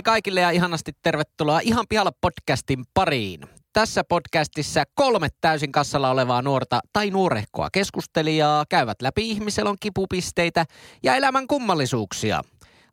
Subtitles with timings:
[0.00, 3.40] Hei kaikille ja ihanasti tervetuloa Ihan pihalla podcastin pariin.
[3.72, 10.64] Tässä podcastissa kolme täysin kassalla olevaa nuorta tai nuorehkoa keskustelijaa käyvät läpi ihmiselon kipupisteitä
[11.02, 12.42] ja elämän kummallisuuksia.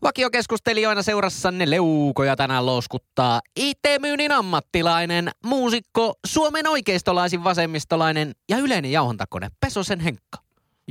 [0.02, 10.00] Vakiokeskustelijoina seurassanne leukoja tänään louskuttaa IT-myynnin ammattilainen, muusikko, Suomen oikeistolaisin vasemmistolainen ja yleinen jauhontakone Pesosen
[10.00, 10.38] Henkka.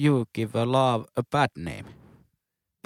[0.05, 1.96] You give a love a bad name.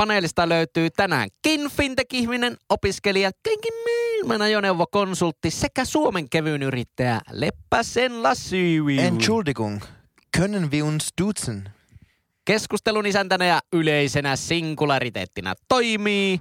[0.00, 8.98] Paneelista löytyy tänäänkin fintech-ihminen, opiskelija, kenkin maailman ajoneuvokonsultti sekä Suomen kevyyn yrittäjä Leppäsen Lassyvi.
[9.00, 9.80] Entschuldigung,
[10.36, 11.70] können wir uns duzen?
[12.44, 16.40] Keskustelun isäntänä ja yleisenä singulariteettina toimii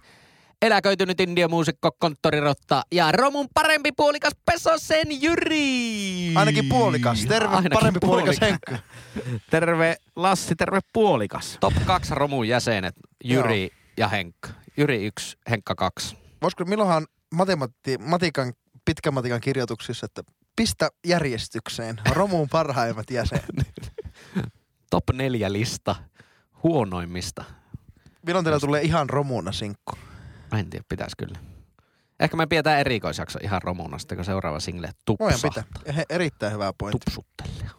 [0.61, 6.35] eläköitynyt indiomuusikko, konttorirotta ja romun parempi puolikas Pesosen Jyri.
[6.35, 7.25] Ainakin puolikas.
[7.25, 8.61] Terve, Ainakin parempi puolikas, puolikas.
[8.71, 8.77] Henkka.
[9.51, 11.57] Terve Lassi, terve puolikas.
[11.59, 14.49] Top 2 romun jäsenet Jyri ja Henkka.
[14.77, 16.17] Jyri 1, Henkka 2.
[16.41, 18.53] Voisiko, milloinhan matematti, matikan,
[18.85, 20.23] pitkän matikan kirjoituksissa, että
[20.55, 23.93] pistä järjestykseen romuun parhaimmat jäsenet.
[24.91, 25.95] Top 4 lista
[26.63, 27.43] huonoimmista.
[28.25, 29.93] Milloin teillä tulee ihan romuna sinkku?
[30.51, 31.39] Mä en tiedä, pitäisi kyllä.
[32.19, 34.89] Ehkä me pidetään erikoisjakso ihan romuna, sitten kun seuraava single
[35.19, 35.63] Voidaan tupsahtaa.
[35.79, 35.93] pitää.
[35.93, 37.05] He, erittäin hyvä pointti.
[37.05, 37.69] Tupsuttelua.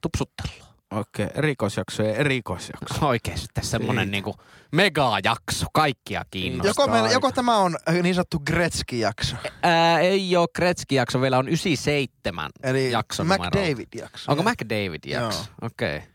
[0.00, 0.67] Tupsuttelua.
[0.90, 3.06] Okei, erikoisjakso ja erikoisjakso.
[3.06, 4.10] Oikeesti tässä semmonen Siitä.
[4.10, 4.36] niinku
[4.72, 6.70] megajakso, kaikkia kiinnostaa.
[6.70, 12.50] Joko, meillä, joko tämä on niin sanottu Gretzky-jakso, Ää, ei oo Kretski-jakso, vielä on 97
[12.62, 13.44] eli jakso numero.
[13.44, 14.32] McDavid-jakso.
[14.32, 15.44] Onko McDavid-jakso?
[15.62, 15.96] Okei.
[15.96, 16.08] Okay.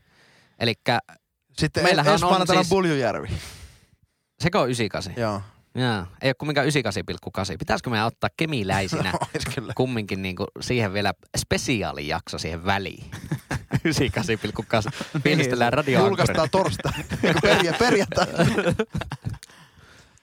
[0.58, 0.98] Elikkä
[1.58, 3.28] Sitten Meillähän ensi on siis- Buljujärvi.
[4.40, 5.14] seko on 98?
[5.16, 5.42] Joo.
[5.74, 6.06] Jaa.
[6.22, 7.58] Ei oo kumminkaan 98,8.
[7.58, 9.12] Pitäisikö meidän ottaa kemiläisinä
[9.54, 9.72] kyllä.
[9.76, 13.04] kumminkin niinku siihen vielä spesiaalijakso siihen väliin?
[13.84, 15.20] 98,8.
[15.22, 16.92] Fiilistellään radio Julkaistaan torstai.
[17.42, 18.26] Perja, perjantai.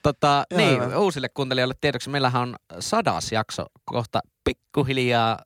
[0.02, 5.38] Tota, niin, uusille kuuntelijoille tiedoksi, meillähän on sadas jakso kohta pikkuhiljaa,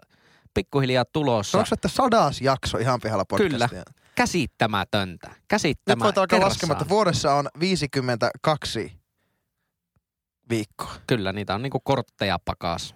[0.54, 1.59] pikkuhiljaa tulossa.
[1.59, 3.69] Onko että sadas jakso ihan pihalla podcastia?
[3.69, 3.82] Kyllä.
[4.15, 5.28] Käsittämätöntä.
[5.28, 6.04] Nyt Käsittämätöntä.
[6.04, 8.93] voit alkaa laskemaan, että vuodessa on 52
[10.50, 10.94] viikkoa.
[11.06, 12.94] Kyllä, niitä on niinku kortteja pakas.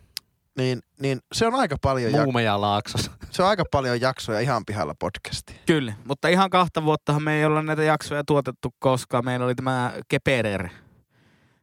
[0.61, 3.11] Niin, niin se on aika paljon, jak- Muumeja laaksossa.
[3.31, 5.57] se on aika paljon jaksoja ihan pihalla podcastia.
[5.67, 9.93] Kyllä, mutta ihan kahta vuottahan me ei olla näitä jaksoja tuotettu, koska meillä oli tämä
[10.09, 10.69] Keperer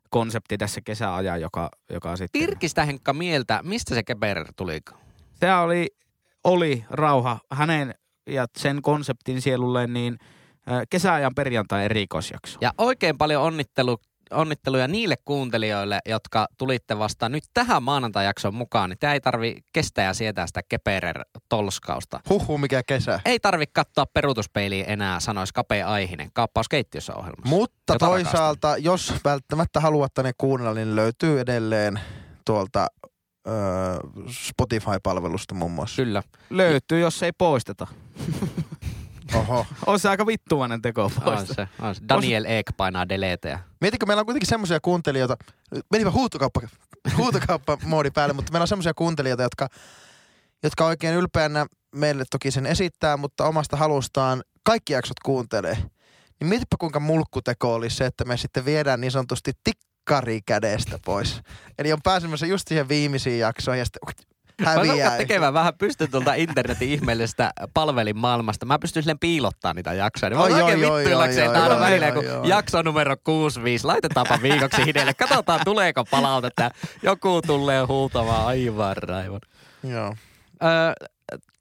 [0.09, 2.41] konsepti tässä kesäajan, joka, joka sitten...
[2.41, 4.79] Tirkistä Henkka mieltä, mistä se Keberer tuli?
[5.39, 5.87] Se oli,
[6.43, 7.93] oli rauha hänen
[8.29, 10.17] ja sen konseptin sielulle, niin
[10.89, 12.57] kesäajan perjantai erikoisjakso.
[12.61, 13.97] Ja oikein paljon onnittelu,
[14.31, 18.89] onnitteluja niille kuuntelijoille, jotka tulitte vasta nyt tähän maanantai-jakson mukaan.
[18.89, 22.19] Niin tämä ei tarvi kestää ja sietää sitä Keperer-tolskausta.
[22.29, 23.19] Huhhuh, mikä kesä.
[23.25, 27.49] Ei tarvi katsoa peruutuspeiliin enää, sanoisi Kapea Aihinen, kaappaus keittiössä ohjelmassa.
[27.49, 31.99] Mutta Jota toisaalta, jos välttämättä haluatte ne kuunnella, niin löytyy edelleen
[32.45, 32.87] tuolta
[33.47, 33.51] ö,
[34.29, 35.95] Spotify-palvelusta muun muassa.
[35.95, 36.23] Kyllä.
[36.49, 37.87] Löytyy, jos ei poisteta.
[39.35, 39.65] Oho.
[39.85, 42.01] On se aika vittuvainen teko On se, on se.
[42.09, 43.59] Daniel Eek painaa deleteä.
[43.81, 45.37] Mietitkö, meillä on kuitenkin semmoisia kuuntelijoita,
[45.91, 46.61] menipä huutokauppa,
[47.17, 49.67] huutokauppa-moodi päälle, mutta meillä on semmoisia kuuntelijoita, jotka,
[50.63, 55.77] jotka oikein ylpeänä meille toki sen esittää, mutta omasta halustaan kaikki jaksot kuuntelee.
[56.39, 61.41] Niin mietipä kuinka mulkkuteko olisi se, että me sitten viedään niin sanotusti tikkari kädestä pois.
[61.79, 64.25] Eli on pääsemässä just siihen viimeisiin jaksoihin ja sitten
[64.65, 65.17] Häviää.
[65.17, 68.65] tekemään vähän pystyn tuolta internetin ihmeellisestä palvelimaailmasta.
[68.65, 70.29] Mä pystyn silleen piilottaa niitä jaksoja.
[70.29, 72.49] Niin mä oon oi, oikein oi, vittuillakseen oi, välillä, kun oi.
[72.49, 73.85] jakso numero 65.
[73.85, 75.13] Laitetaanpa viikoksi hidelle.
[75.13, 76.71] Katsotaan, tuleeko palautetta.
[77.03, 79.39] Joku tulee huutamaan aivan raivon.
[79.83, 80.15] Joo.
[80.63, 81.07] Öö,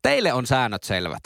[0.03, 1.23] teille on säännöt selvät,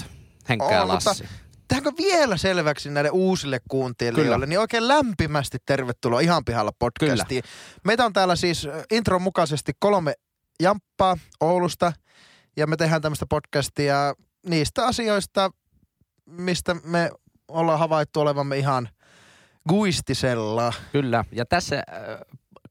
[0.48, 1.24] Henkka ja On, mutta Lassi.
[1.68, 4.46] Tehdäänkö vielä selväksi näille uusille kuuntelijoille, Kyllä.
[4.46, 7.42] niin oikein lämpimästi tervetuloa ihan pihalla podcastiin.
[7.84, 10.14] Meitä on täällä siis intron mukaisesti kolme
[10.60, 11.92] jamppaa Oulusta
[12.56, 14.14] ja me tehdään tämmöistä podcastia
[14.46, 15.50] niistä asioista,
[16.26, 17.10] mistä me
[17.48, 18.88] ollaan havaittu olevamme ihan
[19.68, 20.72] guistisella.
[20.92, 21.24] Kyllä.
[21.32, 21.82] Ja tässä äh,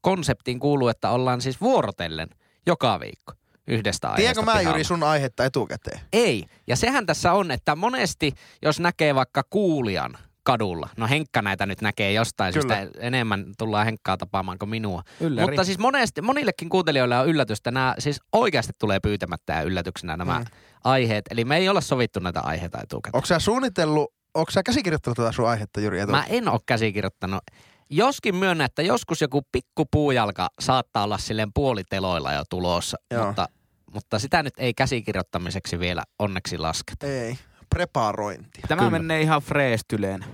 [0.02, 2.30] konseptiin kuuluu, että ollaan siis vuorotellen
[2.66, 3.34] joka viikko
[3.68, 4.22] yhdestä aiheesta.
[4.22, 4.78] Tiedätkö mä pihalla.
[4.78, 6.00] Jyri sun aihetta etukäteen?
[6.14, 6.46] Ei.
[6.68, 10.18] Ja sehän tässä on, että monesti, jos näkee vaikka kuulijan
[10.52, 12.76] kadulla, no Henkka näitä nyt näkee jostain Kyllä.
[12.76, 15.04] syystä, enemmän tullaan Henkkaa tapaamaan kuin minua.
[15.20, 15.48] Ylläri.
[15.48, 20.40] Mutta siis monesti, monillekin kuuntelijoille on yllätystä, nämä siis oikeasti tulee pyytämättä ja yllätyksenä nämä
[20.40, 20.46] Mm.
[20.84, 21.26] aiheet.
[21.32, 23.18] Eli me ei olla sovittu näitä aiheita etukäteen.
[23.18, 26.06] Onko sä suunnitellut, onko sä käsikirjoittanut tätä sun aihetta Jyri?
[26.06, 27.42] Mä en ole käsikirjoittanut.
[27.90, 33.26] Joskin myönnä, että joskus joku pikku puujalka saattaa olla silleen puoliteloilla jo tulossa, Joo.
[33.26, 33.48] mutta,
[33.94, 37.08] mutta sitä nyt ei käsikirjoittamiseksi vielä onneksi lasketa.
[37.08, 37.38] Ei,
[37.76, 38.64] preparointia.
[38.68, 39.00] Tämä Kyllä.
[39.00, 40.26] menee ihan freestyleen.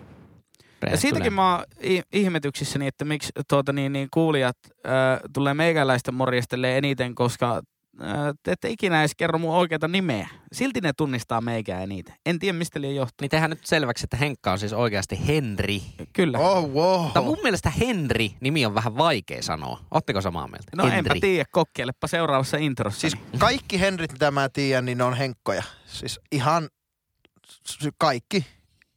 [0.91, 1.65] Ja siitäkin mä oon
[2.13, 7.61] ihmetyksissäni, että miksi tuota, niin, niin kuulijat äh, tulee meikäläistä morjestelee eniten, koska
[8.01, 8.09] äh,
[8.43, 10.29] te ette ikinä edes kerro mun oikeata nimeä.
[10.53, 12.15] Silti ne tunnistaa meikää eniten.
[12.25, 13.15] En tiedä, mistä liian johtuu.
[13.21, 15.81] Niin tehdään nyt selväksi, että Henkka on siis oikeasti Henri.
[16.13, 16.39] Kyllä.
[16.39, 17.03] Oh, wow.
[17.03, 19.79] Mutta mun mielestä Henri nimi on vähän vaikea sanoa.
[19.91, 20.71] Ootteko samaa mieltä?
[20.75, 20.97] No Henri.
[20.97, 23.01] enpä tiedä, kokkeilepa seuraavassa introssa.
[23.01, 23.39] Siis niin.
[23.39, 25.63] kaikki Henrit, mitä mä tiedän, niin ne on henkkoja.
[25.85, 26.69] Siis ihan
[27.97, 28.45] kaikki.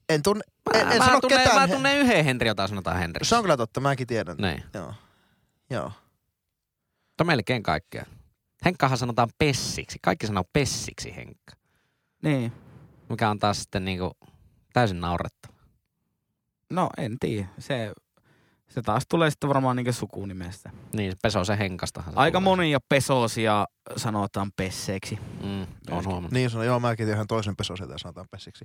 [0.09, 1.69] En tunne, en, Mä, en mä, sano tunnen, ketään.
[1.69, 3.25] mä tunnen yhden Henri, jota sanotaan Henri.
[3.25, 4.37] Se on kyllä totta, mäkin tiedän.
[4.37, 4.65] Niin.
[4.75, 4.95] Joo.
[5.71, 5.93] Joo.
[7.09, 8.05] Mutta melkein kaikkea.
[8.65, 9.99] Henkkahan sanotaan Pessiksi.
[10.03, 11.57] Kaikki sanoo Pessiksi Henkka.
[12.23, 12.53] niin.
[13.09, 14.17] Mikä on taas sitten niinku
[14.73, 15.55] täysin naurettava.
[16.71, 17.49] No en tiedä.
[17.59, 17.93] Se,
[18.69, 20.71] se taas tulee sitten varmaan niin sukunimestä.
[20.93, 22.45] Niin, Peso se Henkastahan se Aika tulee.
[22.45, 23.67] monia pesosia
[23.97, 25.19] sanotaan pesseeksi.
[25.43, 26.33] Mm, on huomannut.
[26.33, 28.65] Niin sanon, joo, mäkin tiedän toisen pesosen, ja sanotaan pessiksi.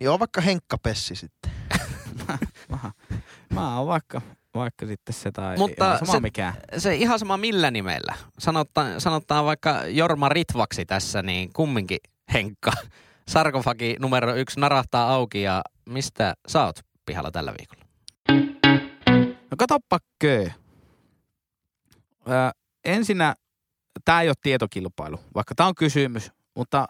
[0.00, 1.52] Niin on vaikka Henkka Pessi sitten.
[2.68, 2.90] Mä,
[3.54, 4.20] mä oon vaikka,
[4.54, 6.54] vaikka sitten se tai Mutta ihan sama se- mikään.
[6.78, 8.14] Se ihan sama millä nimellä.
[8.38, 11.98] Sanotaan, sanotaan vaikka Jorma Ritvaksi tässä, niin kumminkin
[12.32, 12.72] Henkka.
[13.28, 17.79] Sarkofagi numero yksi narahtaa auki ja mistä sä oot pihalla tällä viikolla?
[19.60, 20.46] Katoppa köö.
[22.28, 22.30] Ö,
[22.84, 23.34] ensinnä,
[24.04, 26.88] tämä ei ole tietokilpailu, vaikka tämä on kysymys, mutta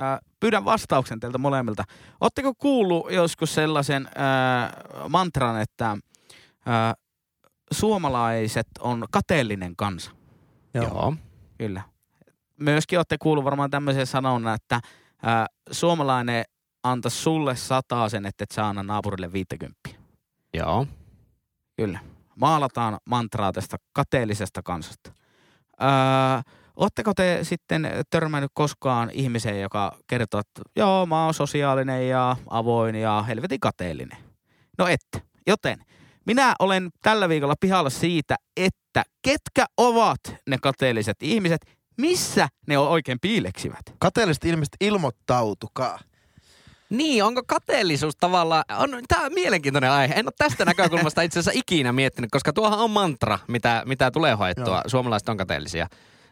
[0.00, 1.84] ö, pyydän vastauksen teiltä molemmilta.
[2.20, 5.98] Oletteko kuullut joskus sellaisen ö, mantran, että ö,
[7.72, 10.10] suomalaiset on kateellinen kansa?
[10.74, 11.14] Joo.
[11.58, 11.82] Kyllä.
[12.56, 14.80] Myöskin olette kuullut varmaan tämmöisen sanonnan, että
[15.24, 15.28] ö,
[15.70, 16.44] suomalainen
[16.82, 17.54] antaa sulle
[18.08, 19.88] sen, että et saa anna naapurille 50.
[20.54, 20.86] Joo.
[21.78, 21.98] Kyllä.
[22.36, 25.12] Maalataan mantraa tästä kateellisesta kansasta.
[25.82, 25.88] Öö,
[26.76, 32.94] Oletteko te sitten törmännyt koskaan ihmiseen, joka kertoo, että joo, mä oon sosiaalinen ja avoin
[32.94, 34.18] ja helvetin kateellinen?
[34.78, 35.22] No ette.
[35.46, 35.78] Joten
[36.26, 41.60] minä olen tällä viikolla pihalla siitä, että ketkä ovat ne kateelliset ihmiset,
[41.96, 43.82] missä ne oikein piileksivät?
[43.98, 45.98] Kateelliset ilmeisesti ilmoittautukaa.
[46.90, 50.14] Niin, onko kateellisuus tavallaan, on, tämä on mielenkiintoinen aihe.
[50.14, 54.34] En ole tästä näkökulmasta itse asiassa ikinä miettinyt, koska tuohan on mantra, mitä, mitä tulee
[54.34, 54.74] hoettua.
[54.74, 54.82] Joo.
[54.86, 55.86] Suomalaiset on kateellisia.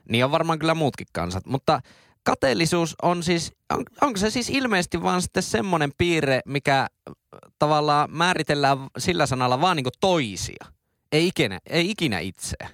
[0.08, 1.46] Niin on varmaan kyllä muutkin kansat.
[1.46, 1.80] Mutta
[2.22, 7.14] kateellisuus on siis, on, onko se siis ilmeisesti vaan sitten semmoinen piirre, mikä äh,
[7.58, 10.66] tavallaan määritellään sillä sanalla vaan niinku toisia.
[11.12, 12.68] Ei ikinä, ei ikinä itseä.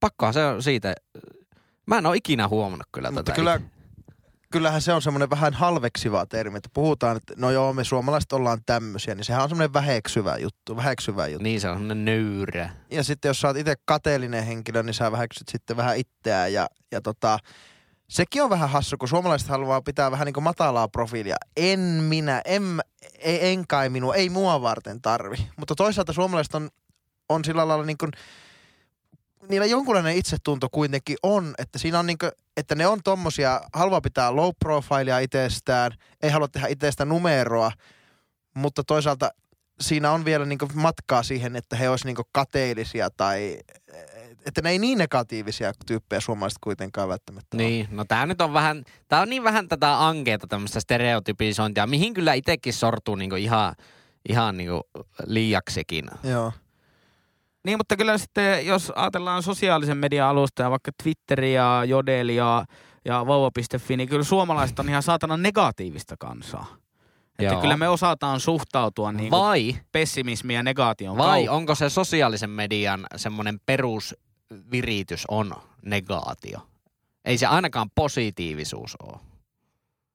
[0.00, 0.94] Pakkohan se on siitä.
[1.86, 3.36] Mä en ole ikinä huomannut kyllä Mutta tätä.
[3.36, 3.60] kyllä.
[4.52, 8.58] Kyllähän se on semmoinen vähän halveksiva termi, että puhutaan, että no joo, me suomalaiset ollaan
[8.66, 11.42] tämmöisiä, niin sehän on semmoinen väheksyvä juttu, väheksyvä juttu.
[11.42, 12.70] Niin se on semmoinen nöyrä.
[12.90, 16.68] Ja sitten jos sä oot itse kateellinen henkilö, niin sä väheksyt sitten vähän itseään ja,
[16.92, 17.38] ja tota,
[18.08, 21.36] sekin on vähän hassu, kun suomalaiset haluaa pitää vähän niin kuin matalaa profiilia.
[21.56, 22.80] En minä, en,
[23.18, 25.36] ei, en kai minua, ei mua varten tarvi.
[25.56, 26.70] Mutta toisaalta suomalaiset on,
[27.28, 28.10] on sillä lailla niin kuin,
[29.48, 34.00] niillä jonkunlainen itsetunto kuitenkin on, että siinä on niin kuin, että ne on tommosia, haluaa
[34.00, 35.92] pitää low profilea itsestään,
[36.22, 37.72] ei halua tehdä itsestä numeroa,
[38.54, 39.30] mutta toisaalta
[39.80, 43.58] siinä on vielä niin matkaa siihen, että he olisivat niin kateellisia tai
[44.46, 47.62] että ne ei niin negatiivisia tyyppejä suomalaiset kuitenkaan välttämättä ole.
[47.62, 52.14] Niin, no tää nyt on vähän, tää on niin vähän tätä ankeeta tämmöistä stereotypisointia, mihin
[52.14, 53.74] kyllä itsekin sortuu niinku ihan,
[54.28, 54.88] ihan niinku
[55.26, 56.04] liiaksikin.
[56.22, 56.52] Joo.
[57.64, 62.64] Niin, mutta kyllä sitten, jos ajatellaan sosiaalisen median alusta ja vaikka Twitteriä, Jodelia
[63.04, 66.66] ja vauva.fi, niin kyllä suomalaiset on ihan saatana negatiivista kansaa.
[67.38, 67.60] Että Joo.
[67.60, 71.52] kyllä me osataan suhtautua niin Vai, pessimismi ja negaation vai kautta.
[71.52, 76.58] onko se sosiaalisen median semmoinen perusviritys on negaatio?
[77.24, 79.18] Ei se ainakaan positiivisuus ole.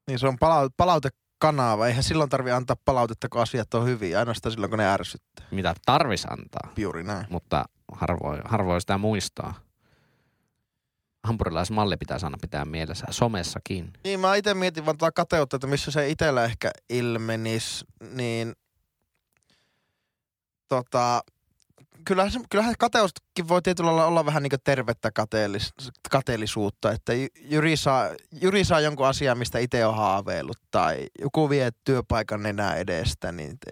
[0.07, 0.37] Niin se on
[0.77, 1.09] palaute,
[1.39, 1.87] palautekanava.
[1.87, 4.19] Eihän silloin tarvi antaa palautetta, kun asiat on hyviä.
[4.19, 5.45] Ainoastaan silloin, kun ne ärsyttää.
[5.51, 7.25] Mitä tarvis antaa, Juuri näin.
[7.29, 9.53] mutta harvoin, harvoin sitä muistaa.
[11.23, 13.93] Hampurilaismalli pitää aina pitää mielessä, somessakin.
[14.03, 18.53] Niin mä itse mietin vaan tuota kateutta, että missä se itsellä ehkä ilmenisi, niin
[20.67, 21.21] tota,
[22.07, 25.73] kyllähän, se, kyllähän kateuskin voi tietyllä lailla olla vähän niin kuin tervettä kateellis,
[26.11, 28.09] kateellisuutta, että Jy- Jyri saa,
[28.41, 33.59] Jyri saa jonkun asian, mistä itse on haaveillut, tai joku vie työpaikan nenää edestä, niin
[33.59, 33.71] te,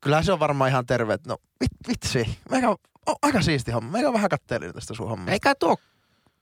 [0.00, 2.76] kyllähän se on varmaan ihan terve, no vit, vitsi, meikä, on
[3.22, 5.32] aika siisti homma, meikä on vähän katteellinen tästä sun hommasta.
[5.32, 5.76] Eikä tuo,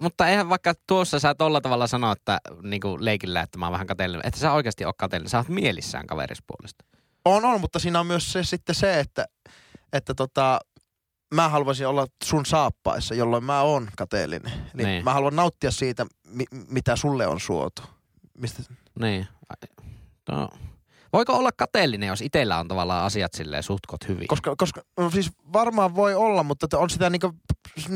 [0.03, 3.87] mutta eihän vaikka tuossa sä tolla tavalla sano, että niinku leikillä, että mä oon vähän
[3.87, 4.27] kateellinen.
[4.27, 5.31] Että sä oikeasti oot kateellinen.
[5.31, 6.85] Sä oot mielissään kaverispuolesta.
[7.25, 9.27] On, on, mutta siinä on myös se, sitten se, että,
[9.93, 10.61] että tota,
[11.35, 14.53] mä haluaisin olla sun saappaissa, jolloin mä oon kateellinen.
[14.53, 14.87] Eli Niin.
[14.87, 15.05] niin.
[15.05, 17.83] mä haluan nauttia siitä, mi- mitä sulle on suotu.
[18.39, 18.63] Mistä,
[19.01, 19.27] Niin.
[20.31, 20.49] No,
[21.13, 24.29] Voiko olla kateellinen, jos itsellä on tavallaan asiat silleen suhtkot hyvin?
[24.29, 27.35] Koska, koska no siis varmaan voi olla, mutta on sitä niinku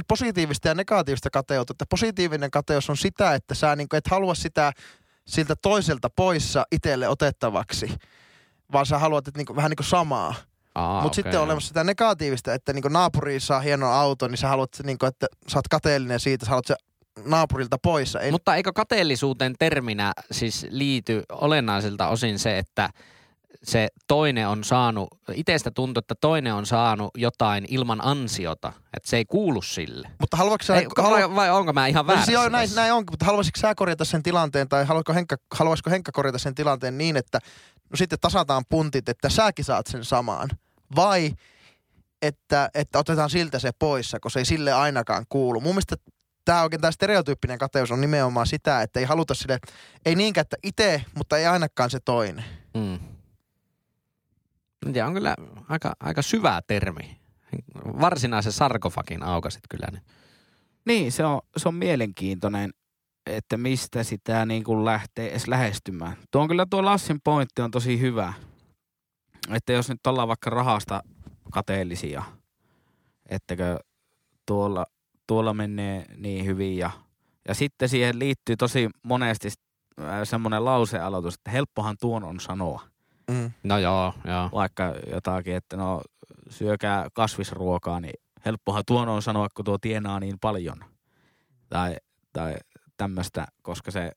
[0.08, 1.72] positiivista ja negatiivista kateutta.
[1.72, 4.72] Että positiivinen kateus on sitä, että sä niinku et halua sitä
[5.26, 7.94] siltä toiselta poissa itselle otettavaksi,
[8.72, 10.34] vaan sä haluat että niinku, vähän niin kuin samaa.
[10.74, 14.38] Aa, Mutta okei, sitten on olemassa sitä negatiivista, että niinku naapuri saa hienon auton, niin
[14.38, 16.76] sä haluat, niinku, että sä oot kateellinen siitä, sä haluat se
[17.24, 18.14] naapurilta pois.
[18.14, 22.90] Ei, Mutta eikö kateellisuuteen terminä siis liity olennaisilta osin se, että
[23.62, 29.16] se toinen on saanut, itsestä tuntuu, että toinen on saanut jotain ilman ansiota, että se
[29.16, 30.08] ei kuulu sille.
[30.20, 30.76] mutta haluatko sä...
[30.76, 32.26] Ei, vai, vai onko mä ihan No, väärässä?
[32.26, 35.90] siis joo, näin, näin onkin, mutta haluaisitko sä korjata sen tilanteen tai haluaisiko Henkka, haluaisiko
[35.90, 37.38] Henkka korjata sen tilanteen niin, että
[37.90, 40.48] no sitten tasataan puntit, että säkin saat sen samaan?
[40.96, 41.32] Vai
[42.22, 45.60] että, että otetaan siltä se pois, kun se ei sille ainakaan kuulu?
[45.60, 45.96] Mun mielestä
[46.44, 49.58] tämä oikein tämä stereotyyppinen kateus on nimenomaan sitä, että ei haluta sille,
[50.06, 52.44] ei niinkään, että itse, mutta ei ainakaan se toinen.
[52.74, 52.98] Mm.
[54.86, 55.36] En tiedä, on kyllä
[55.68, 57.16] aika, aika syvä termi.
[58.00, 59.86] Varsinaisen sarkofagin aukasit kyllä.
[59.92, 60.02] Niin.
[60.84, 62.70] Niin, se on, se on mielenkiintoinen,
[63.26, 66.16] että mistä sitä niin kuin lähtee edes lähestymään.
[66.30, 68.32] Tuo on kyllä tuo Lassin pointti on tosi hyvä.
[69.50, 71.02] Että jos nyt ollaan vaikka rahasta
[71.52, 72.22] kateellisia,
[73.28, 73.78] ettäkö
[74.46, 74.86] tuolla,
[75.26, 76.90] tuolla menee niin hyvin ja,
[77.48, 79.48] ja sitten siihen liittyy tosi monesti
[80.00, 82.91] äh, semmoinen lausealoitus, että helppohan tuon on sanoa.
[83.30, 83.50] Mm.
[83.62, 84.48] No joo, joo.
[84.52, 86.02] Vaikka jotakin, että no
[86.50, 88.14] syökää kasvisruokaa, niin
[88.44, 90.84] helppohan tuon on sanoa, kun tuo tienaa niin paljon.
[91.68, 91.96] Tai,
[92.32, 92.54] tai
[92.96, 94.12] tämmöistä, koska se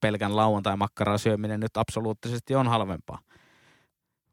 [0.00, 3.18] pelkän lauantai-makkaraa syöminen nyt absoluuttisesti on halvempaa.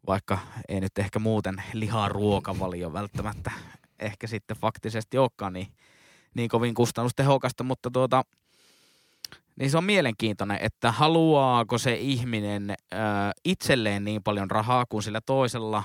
[0.07, 0.37] Vaikka
[0.69, 3.51] ei nyt ehkä muuten liharuokavalio välttämättä
[3.99, 5.67] ehkä sitten faktisesti olekaan niin,
[6.33, 8.23] niin kovin kustannustehokasta, mutta tuota,
[9.61, 12.97] niin se on mielenkiintoinen, että haluaako se ihminen ö,
[13.45, 15.83] itselleen niin paljon rahaa kuin sillä toisella,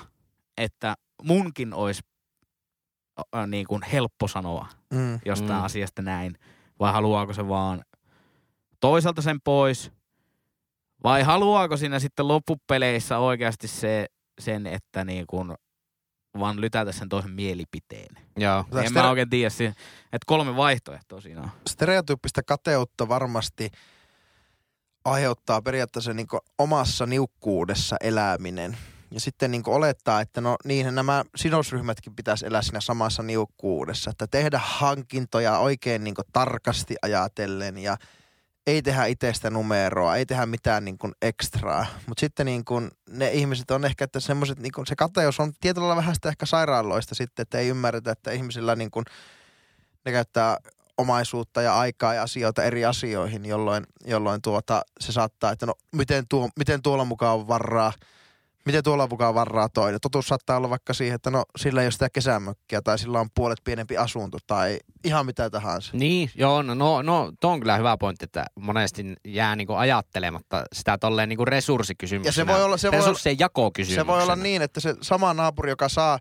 [0.57, 2.03] että munkin olisi
[3.19, 5.19] ö, niin kuin helppo sanoa Mm.
[5.27, 5.65] jostain Mm.
[5.65, 6.39] asiasta näin,
[6.81, 7.83] vai haluaako se vaan
[8.81, 9.93] toiselta sen pois,
[11.05, 14.07] vai haluaako siinä sitten loppupeleissä oikeasti se,
[14.41, 15.55] sen, että niin kuin
[16.41, 18.17] vaan lytätä sen toisen mielipiteen.
[18.37, 18.65] joo.
[18.73, 19.51] En stere- mä oikein tiedä,
[20.13, 21.51] että kolme vaihtoehtoa siinä on.
[21.67, 23.71] stereotyyppistä kateutta varmasti
[25.05, 26.27] aiheuttaa periaatteessa niin
[26.59, 28.77] omassa niukkuudessa eläminen.
[29.11, 34.11] Ja sitten niin olettaa, että no niin nämä sidosryhmätkin pitäisi elää siinä samassa niukkuudessa.
[34.11, 37.97] Että tehdä hankintoja oikein niin tarkasti ajatellen ja
[38.67, 41.87] ei tehdä itsestä numeroa, ei tehdä mitään niin kuin ekstraa.
[42.07, 45.53] Mutta sitten niin kuin ne ihmiset on ehkä, että semmoiset, niin kuin se kateus on
[45.61, 49.05] tietyllä lailla vähän sitä ehkä sairaaloista sitten, että ei ymmärretä, että ihmisillä niin kuin
[50.05, 50.57] ne käyttää
[50.99, 56.25] omaisuutta ja aikaa ja asioita eri asioihin, jolloin, jolloin tuota, se saattaa, että no miten,
[56.29, 57.93] tuo, miten tuolla mukaan on varaa,
[58.67, 60.01] miten tuolla mukaan varaa toinen.
[60.01, 63.29] Totuus saattaa olla vaikka siihen, että no sillä ei ole sitä kesämökkiä tai sillä on
[63.35, 65.91] puolet pienempi asunto tai ihan mitä tahansa.
[65.97, 70.65] Niin, joo, no, no, no tuo on kyllä hyvä pointti, että monesti jää niinku ajattelematta
[70.73, 72.31] sitä tolleen niinku resurssikysymyksenä.
[72.31, 73.19] Ja se voi olla, se voi olla,
[73.85, 76.19] se voi olla niin, että se sama naapuri, joka saa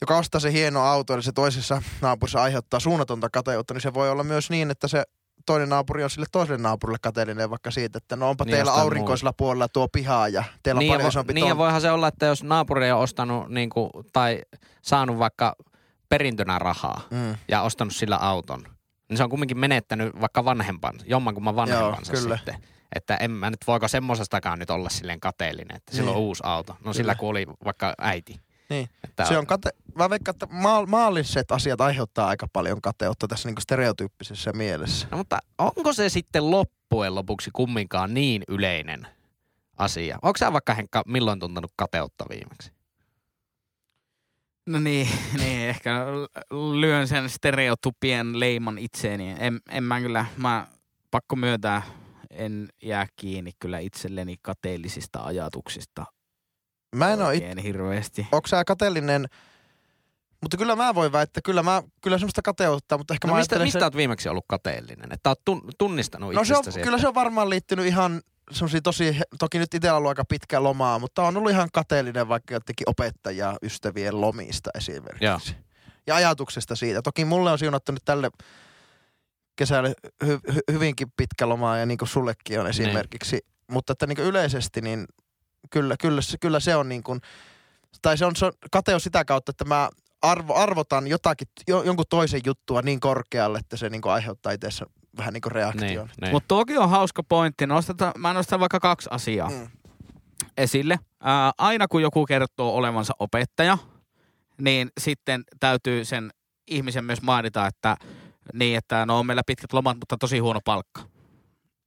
[0.00, 4.10] joka ostaa se hieno auto, eli se toisessa naapurissa aiheuttaa suunnatonta kateutta, niin se voi
[4.10, 5.04] olla myös niin, että se
[5.52, 9.32] toinen naapuri on sille toiselle naapurille kateellinen vaikka siitä, että no onpa Niin, teillä aurinkoisella
[9.32, 11.58] puolella tuo pihaa ja teillä on niin, ja paljon isompi niin ja tontti.
[11.58, 14.42] voihan se olla, että jos naapuri on ostanut niinku, tai
[14.82, 15.56] saanut vaikka
[16.08, 17.36] perintönä rahaa Mm.
[17.48, 18.62] ja ostanut sillä auton,
[19.08, 22.36] niin se on kumminkin menettänyt vaikka vanhempan, jommankumman vanhempansa kyllä.
[22.36, 22.56] sitten.
[22.96, 26.24] Että en mä nyt, voiko semmosestakaan nyt olla silleen kateellinen, että sillä on Niin.
[26.26, 26.76] uusi auto.
[26.84, 27.20] No sillä Kyllä.
[27.20, 28.40] kun oli vaikka äiti.
[28.70, 28.88] Niin.
[29.04, 29.70] Että Se on kate...
[29.94, 35.08] Mä veikkaan, että maal- maalliset asiat aiheuttaa aika paljon kateutta tässä niin stereotyyppisessä mielessä.
[35.10, 39.06] No mutta onko se sitten loppujen lopuksi kumminkaan niin yleinen
[39.76, 40.18] asia?
[40.22, 42.72] Onko sä vaikka Henkka milloin tuntenut kateutta viimeksi?
[44.66, 45.08] No niin,
[45.40, 46.06] niin ehkä
[46.80, 49.36] lyön sen stereotypien leiman itseeni.
[49.38, 50.66] En, en mä kyllä, mä
[51.10, 51.82] pakko myöntää,
[52.30, 56.06] en jää kiinni kyllä itselleni kateellisista ajatuksista
[56.96, 57.44] Mä en oo it...
[57.62, 58.26] hirveästi.
[58.32, 59.26] Onko sä kateellinen...
[60.40, 63.54] Mutta kyllä mä voin väittää, kyllä mä, kyllä semmoista kateutta, mutta ehkä No mä mistä,
[63.54, 63.84] ajattelen mistä se...
[63.84, 65.12] oot viimeksi ollut kateellinen?
[65.12, 68.20] Että oot tun, tunnistanut No se on, kyllä se on varmaan liittynyt ihan
[68.52, 72.28] semmoisia tosi, toki nyt itsellä on ollut aika pitkä lomaa, mutta on ollut ihan kateellinen
[72.28, 75.24] vaikka jotenkin opettajaa ystävien lomista esimerkiksi.
[75.24, 75.38] Joo.
[76.06, 77.02] Ja ajatuksesta siitä.
[77.02, 78.30] Toki mulle on siunattu nyt tälle
[79.56, 79.94] kesälle
[80.24, 83.40] hy- hy- hyvinkin pitkä lomaa ja niin kuin sullekin on esimerkiksi.
[83.70, 85.06] Mutta että niin kuin yleisesti niin
[85.70, 87.20] kyllä, kyllä, se, kyllä se on niin kuin,
[88.02, 89.90] tai se on, se on kateus sitä kautta, että mä
[90.22, 94.84] arvo, arvotan jotakin, jo, jonkun toisen juttua niin korkealle, että se niin kuin aiheuttaa itse
[95.16, 96.06] vähän niin kuin reaktion.
[96.06, 96.32] Niin, niin.
[96.32, 97.66] Mutta toki on hauska pointti.
[97.66, 99.50] Nosteta, mä nostan vaikka kaksi asiaa.
[99.50, 99.68] Mm.
[100.56, 100.98] esille.
[101.22, 103.78] Ää, aina kun joku kertoo olevansa opettaja,
[104.60, 106.30] niin sitten täytyy sen
[106.70, 107.96] ihmisen myös mainita, että
[108.54, 111.02] niin, että no on meillä pitkät lomat, mutta tosi huono palkka.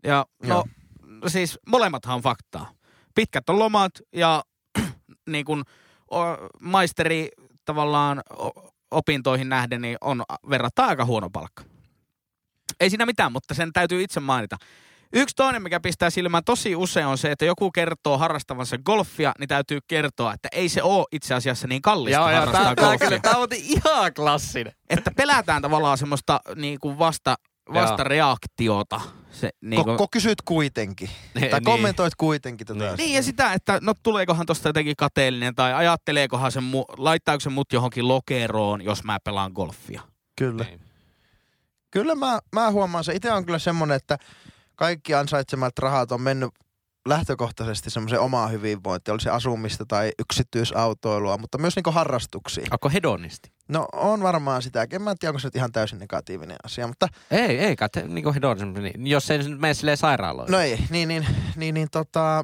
[0.03, 0.65] Ja no, Joo.
[1.27, 2.71] siis molemmathan on faktaa.
[3.15, 4.43] Pitkät on lomat ja
[5.29, 5.63] niin kuin
[6.11, 6.17] o,
[6.61, 7.29] maisteri
[7.65, 11.63] tavallaan o- opintoihin nähden, niin on verrattuna aika huono palkka.
[12.79, 14.57] Ei siinä mitään, mutta sen täytyy itse mainita.
[15.15, 19.47] Yksi toinen, mikä pistää silmään tosi usein on se, että joku kertoo harrastavansa golfia, niin
[19.47, 22.97] täytyy kertoa, että ei se ole itse asiassa niin kallista Joo, joo, harrastaa tää, tää,
[22.97, 23.19] golfia.
[23.19, 24.73] tää on ihan klassinen.
[24.89, 27.35] Että pelätään tavallaan semmoista niin kuin vasta,
[27.73, 29.01] vastareaktiota.
[29.31, 31.09] Se, niin, kuin, Ko, ko kysyt kuitenkin.
[31.35, 31.65] Niin, tai niin.
[31.65, 32.79] kommentoit kuitenkin tätä.
[32.79, 32.97] Niin.
[32.97, 37.49] niin ja sitä, että no tuleekohan tosta jotenkin kateellinen tai ajatteleekohan se, mu, laittaako se
[37.49, 40.01] mut johonkin lokeroon, jos mä pelaan golfia.
[40.35, 40.63] Kyllä.
[40.63, 40.81] Niin.
[41.91, 43.13] Kyllä mä, mä huomaan se.
[43.13, 44.17] Itse on kyllä semmonen, että
[44.75, 46.49] kaikki ansaitsemat rahat on mennyt
[47.07, 52.67] lähtökohtaisesti semmoiseen omaan hyvinvointiin, oli se asumista tai yksityisautoilua, mutta myös niinku harrastuksiin.
[52.71, 53.51] Onko hedonisti?
[53.67, 54.95] No on varmaan sitäkin.
[54.95, 58.33] En mä tiedä, onko se nyt ihan täysin negatiivinen asia, mutta Ei, ei kai, niinku
[58.33, 60.51] hedonisti, niin, jos ei mene silleen sairaaloihin.
[60.51, 62.43] no ei, niin, niin, niin, niin tota,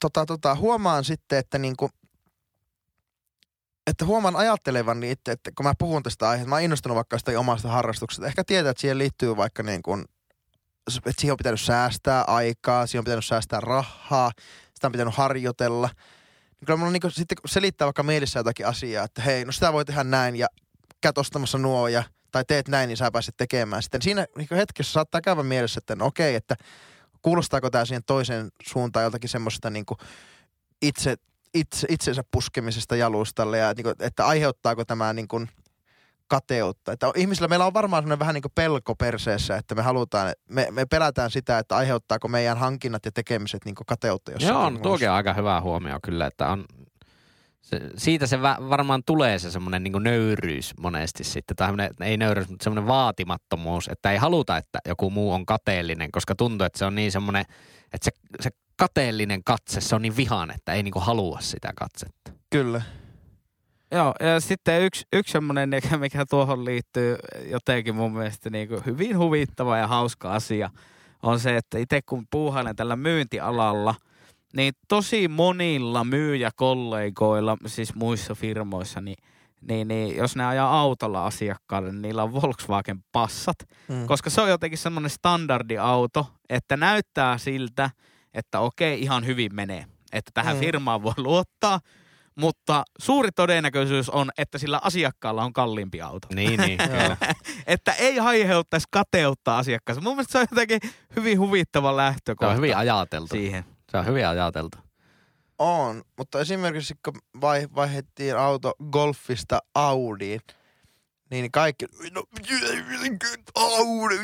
[0.00, 1.90] tota, tota, huomaan sitten, että niinku,
[3.86, 7.18] että huomaan ajattelevan niin itse, että kun mä puhun tästä aiheesta, mä oon innostunut vaikka
[7.18, 8.26] sitä omasta harrastuksesta.
[8.26, 10.04] Ehkä tietää, että siihen liittyy vaikka niin kuin,
[10.96, 14.32] että siihen on pitänyt säästää aikaa, siihen on pitänyt säästää rahaa,
[14.74, 15.90] sitä on pitänyt harjoitella.
[16.60, 19.84] Niin kyllä mulla niin sitten selittää vaikka mielissä jotakin asiaa, että hei, no sitä voi
[19.84, 20.46] tehdä näin ja
[21.00, 23.82] käyt ostamassa nuo ja, tai teet näin, niin sä pääset tekemään.
[23.82, 26.56] Sitten siinä niin hetkessä saattaa käydä mielessä, että no okei, että
[27.22, 29.84] kuulostaako tämä siihen toiseen suuntaan joltakin semmoista niin
[30.82, 31.16] itse,
[31.54, 35.48] itse, itsensä puskemisesta jalustalle ja niin kuin, että aiheuttaako tämä niin kuin
[36.28, 36.92] kateutta.
[36.92, 40.66] Että ihmisillä meillä on varmaan semmoinen vähän niin kuin pelko perseessä, että me halutaan, me,
[40.70, 44.82] me pelätään sitä, että aiheuttaako meidän hankinnat ja tekemiset niin kuin kateutta jossakin Joo, muussa.
[44.82, 46.64] tuokin on aika hyvä huomio kyllä, että on,
[47.64, 52.64] se, siitä se varmaan tulee se semmoinen niin nöyryys monesti sitten, tai ei nöyryys, mutta
[52.64, 56.94] semmoinen vaatimattomuus, että ei haluta, että joku muu on kateellinen, koska tuntuu, että se on
[56.94, 57.44] niin semmoinen,
[57.92, 58.10] että se,
[58.40, 62.32] se kateellinen katse, se on niin vihan, että ei niinku halua sitä katsetta.
[62.50, 62.82] Kyllä.
[63.94, 67.16] Joo, ja sitten yksi, yksi semmoinen, mikä- tuohon liittyy
[67.50, 70.70] jotenkin mun mielestä niin kuin hyvin huvittava ja hauska asia,
[71.22, 73.94] on se, että itse kun puuhailen tällä myyntialalla,
[74.56, 79.16] niin tosi monilla myyjäkollegoilla, siis muissa firmoissa, niin,
[79.68, 84.06] niin, niin jos ne ajaa autolla asiakkaalle, niin niillä on Volkswagen-passat, Mm.
[84.06, 87.90] koska se on jotenkin semmoinen standardiauto, että näyttää siltä,
[88.34, 89.84] että okei, ihan hyvin menee.
[90.12, 90.60] Että tähän Mm.
[90.60, 91.80] firmaan voi luottaa,
[92.38, 96.28] mutta suuri todennäköisyys on, että sillä asiakkaalla on kalliimpi auto.
[96.34, 96.78] Niin, niin.
[97.66, 100.02] Että ei aiheuttaisi kateutta asiakkaassa.
[100.02, 100.80] Mun mielestä se on jotenkin
[101.16, 103.34] hyvin huvittava Se lähtökohta on hyvin ajateltu.
[103.34, 103.64] siihen.
[103.90, 104.78] Se on hyvin ajateltu.
[105.58, 110.40] On, mutta esimerkiksi kun vai, vaihdettiin auto Golfista Audiin,
[111.42, 112.24] niin kaikki, no
[113.54, 114.18] Audi,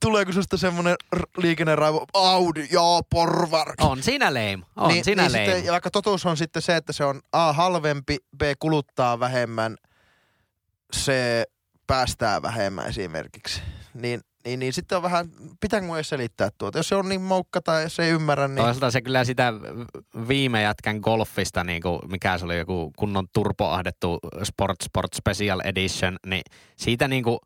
[0.00, 0.96] tuleeko susta semmonen
[1.36, 3.74] liikenneraivo, Audi, joo, porvar.
[3.80, 4.58] On siinä lame.
[4.76, 5.44] On niin, siinä niin lame.
[5.44, 9.76] sitten, ja vaikka totuus on sitten se, että se on A halvempi, B kuluttaa vähemmän,
[10.96, 11.12] C
[11.86, 13.62] päästää vähemmän esimerkiksi.
[13.94, 16.78] Niin, niin, niin sitten on vähän, pitääkö edes selittää tuota?
[16.78, 18.56] Jos se on niin moukka tai jos ei ymmärrä, niin...
[18.56, 19.52] Toisaalta se kyllä sitä
[20.28, 26.16] viime jätkän golfista, niin kuin, mikä se oli joku kunnon turpoahdettu Sport Sport Special Edition,
[26.26, 26.42] niin
[26.76, 27.38] siitä niin kuin,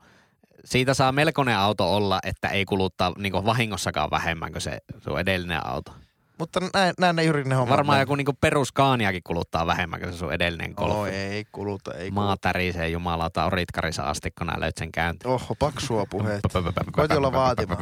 [0.64, 5.20] siitä saa melkoinen auto olla, että ei kuluttaa niin kuin vahingossakaan vähemmän kuin se sun
[5.20, 5.92] edellinen auto.
[6.38, 7.76] Mutta näin, näin ne juuri ne hommat.
[7.76, 10.94] Varmaan joku niin kuin peruskaaniakin kuluttaa vähemmän kuin se sun edellinen golf.
[10.94, 12.40] Oi, ei kuluta, ei Maa kuluta.
[12.40, 15.32] tärisee jumalauta, oritkarissa asti, kun nää löyt sen käyntiin.
[15.32, 16.40] Oho, paksua puheet.
[16.92, 17.76] Koiti olla vaativa.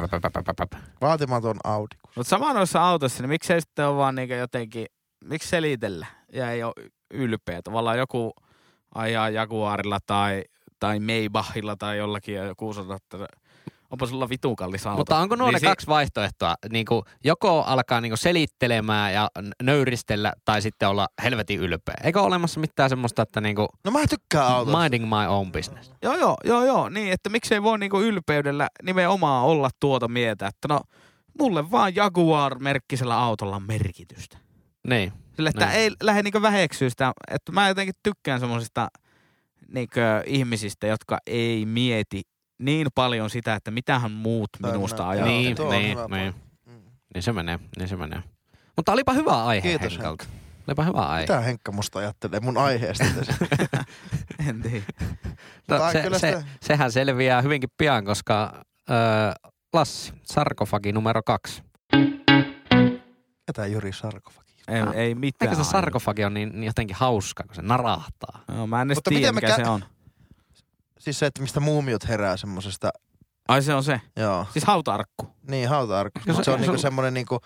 [1.01, 1.95] Vaatimaton Audi.
[2.15, 4.85] Mutta sama noissa autoissa, niin miksei sitten ole vaan niinku jotenkin,
[5.23, 6.73] miksi selitellä ja ei ole
[7.13, 7.61] ylpeä.
[7.61, 8.33] Tavallaan joku
[8.95, 10.43] ajaa Jaguarilla tai,
[10.79, 13.17] tai Maybachilla tai jollakin ja joku sanoo, että
[13.93, 14.97] onpa sulla vitu kallis auto.
[14.97, 16.55] Mutta onko nuo Niin ne si- kaksi vaihtoehtoa?
[16.71, 19.29] Niin kuin joko alkaa niin kuin selittelemään ja
[19.63, 21.95] nöyristellä tai sitten olla helvetin ylpeä.
[22.03, 24.79] Eikö ole olemassa mitään semmoista, että niin kuin No mä tykkään autosta.
[24.81, 25.91] minding my own business?
[26.01, 30.67] Joo, joo, joo, joo, niin, että miksei voi niinku ylpeydellä nimenomaan olla tuota mieltä, että
[30.67, 30.79] no,
[31.39, 34.37] mulle vaan Jaguar-merkkisellä autolla on merkitystä.
[34.87, 35.13] Niin.
[35.35, 35.75] Sille, että Niin.
[35.75, 38.87] ei lähde niinku väheksyä sitä, että mä jotenkin tykkään semmoisista
[39.67, 42.21] niinku ihmisistä, jotka ei mieti
[42.65, 45.27] niin paljon sitä, että mitähän muut minusta ajaa.
[45.27, 46.33] Niin, tuo niin, niin.
[46.65, 46.73] Mm.
[47.13, 48.23] Niin se menee, niin se menee.
[48.75, 50.25] Mutta olipa hyvä aihe Kiitos, Henkalta.
[50.67, 51.21] Olipa hyvä aihe.
[51.23, 53.05] Mitä Henkka musta ajattelee mun aiheesta?
[54.49, 54.83] En tiedä.
[55.69, 58.53] No, se, kyllä se, sitä- sehän selviää hyvinkin pian, koska
[58.89, 58.95] öö,
[59.73, 61.63] Lassi, sarkofagi numero kaksi.
[63.45, 64.55] Ketä Juri Sarkofakin?
[64.67, 64.93] Ei, Ah.
[64.95, 65.51] ei mitään.
[65.51, 68.43] Eikö se sarkofagi on niin, niin jotenkin hauska, kun se narahtaa?
[68.47, 69.83] No, mä en edes Mutta tiedä, mikä kä- se on.
[71.03, 72.89] Siis se, että mistä muumiot herää semmosesta,
[73.47, 74.01] Ai se on se.
[74.17, 74.45] joo.
[74.53, 75.27] Siis hauta-arkku.
[75.49, 76.19] Niin, hauta-arkku.
[76.25, 77.39] Se, se- se on se- niinku semmonen niinku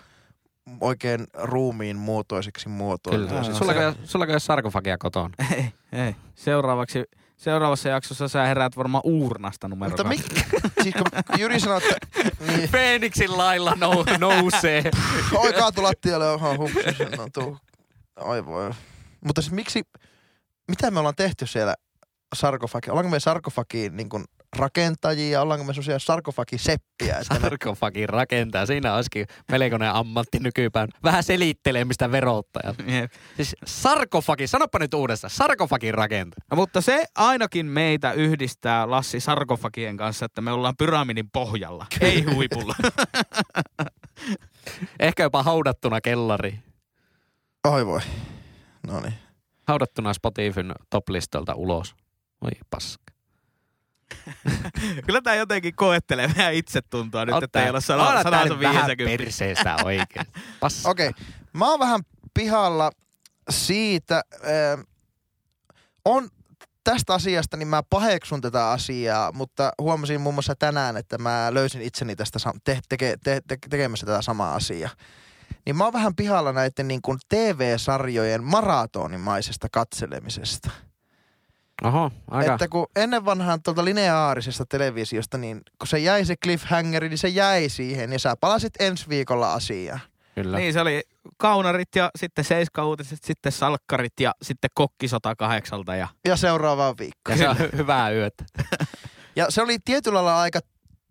[0.80, 3.26] oikein ruumiin muotoisiksi muotoilu.
[3.26, 3.40] Kyllä.
[3.40, 3.54] joo.
[3.54, 5.34] Sulla, ei, sulla ei ole sarkofagia kotona?
[5.56, 6.16] Ei, ei.
[6.34, 7.04] Seuraavaksi,
[7.36, 10.22] seuraavassa jaksossa sä heräät varmaan uurnasta numero Mutta kaksi.
[10.22, 10.44] mik,
[10.82, 14.84] siis kun Jyri sanoi, että niin, Feeniksin lailla nou, nousee.
[15.42, 17.58] oi kaatu lattialle, oha hupsis, no tuu.
[18.20, 18.70] Oi voi.
[19.24, 19.82] Mutta siis miksi,
[20.68, 21.74] mitä me ollaan tehty siellä
[22.34, 22.90] sarkofagi?
[22.90, 24.24] Ollaanko me sarkofagiin niin kuin
[24.56, 27.16] rakentajia, ollaanko me sellaisia sarkofagiseppiä?
[27.18, 28.66] Että me, Sarkofagin rakentaa.
[28.66, 30.98] Siinä olisikin melkoinen ammatti nykypäivänä.
[31.04, 32.76] Vähän selittelemistä verottajat.
[32.86, 33.12] Jep.
[33.36, 35.30] Siis sarkofagi, sanoppa nyt uudestaan.
[35.30, 36.44] Sarkofagin rakentaa.
[36.50, 42.22] No, mutta se ainakin meitä yhdistää Lassi sarkofagien kanssa, että me ollaan pyramidin pohjalla, ei
[42.22, 42.74] huipulla.
[45.00, 46.58] Ehkä jopa haudattuna kellari.
[47.64, 48.00] oi voi.
[48.86, 49.14] No niin.
[49.68, 51.94] Haudattuna Spotifyn top-listolta ulos.
[52.40, 53.12] Oi paska.
[55.06, 58.86] Kyllä tää jotenkin koettelee meidän itsetuntoa nyt, Oot että ei ole sana, sanansa nyt vähän
[58.86, 59.22] 50.
[59.22, 60.26] perseestä oikein.
[60.60, 60.90] Paska.
[60.90, 61.08] Okei.
[61.08, 61.24] Okay.
[61.52, 62.00] Mä oon vähän
[62.34, 62.90] pihalla
[63.50, 64.84] siitä, äh,
[66.04, 66.28] on
[66.84, 71.82] tästä asiasta, niin mä paheksun tätä asiaa, mutta huomasin muun muassa tänään, että mä löysin
[71.82, 74.90] itseni tästä te- teke- te- te- tekemässä tätä samaa asiaa.
[75.66, 80.70] Niin mä oon vähän pihalla näiden niin kuin TV-sarjojen maratonimaisesta katselemisesta.
[81.84, 82.52] Oho, aika.
[82.52, 87.28] Että kun ennen vanhaan tuolta lineaarisesta televisiosta, niin kun se jäi se cliffhangeri, niin se
[87.28, 90.00] jäi siihen ja sä palasit ensi viikolla asiaan.
[90.34, 90.58] Kyllä.
[90.58, 91.02] Niin se oli
[91.36, 97.38] kaunarit ja sitten seiskauutiset, sitten salkkarit ja sitten kokki 108 ja Ja seuraavaan viikkoon.
[97.38, 98.44] Ja se hyvää yötä.
[99.36, 100.60] Ja se oli tietyllä lailla aika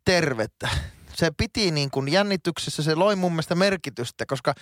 [0.06, 0.70] tervettä.
[1.14, 4.54] Se piti niin kuin jännityksessä, se loi mun mielestä merkitystä, koska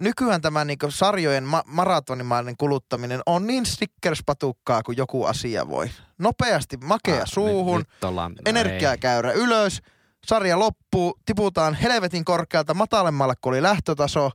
[0.00, 5.90] nykyään tämä niin kuin sarjojen ma- maratonimainen kuluttaminen on niin stickerspatukkaa kuin joku asia voi.
[6.18, 9.82] Nopeasti makea Ah, suuhun, Nyt, nyt ollaan, energiakäyrä ylös,
[10.26, 14.30] sarja loppuu, tiputaan helvetin korkealta matalemmalle kuin oli lähtötaso,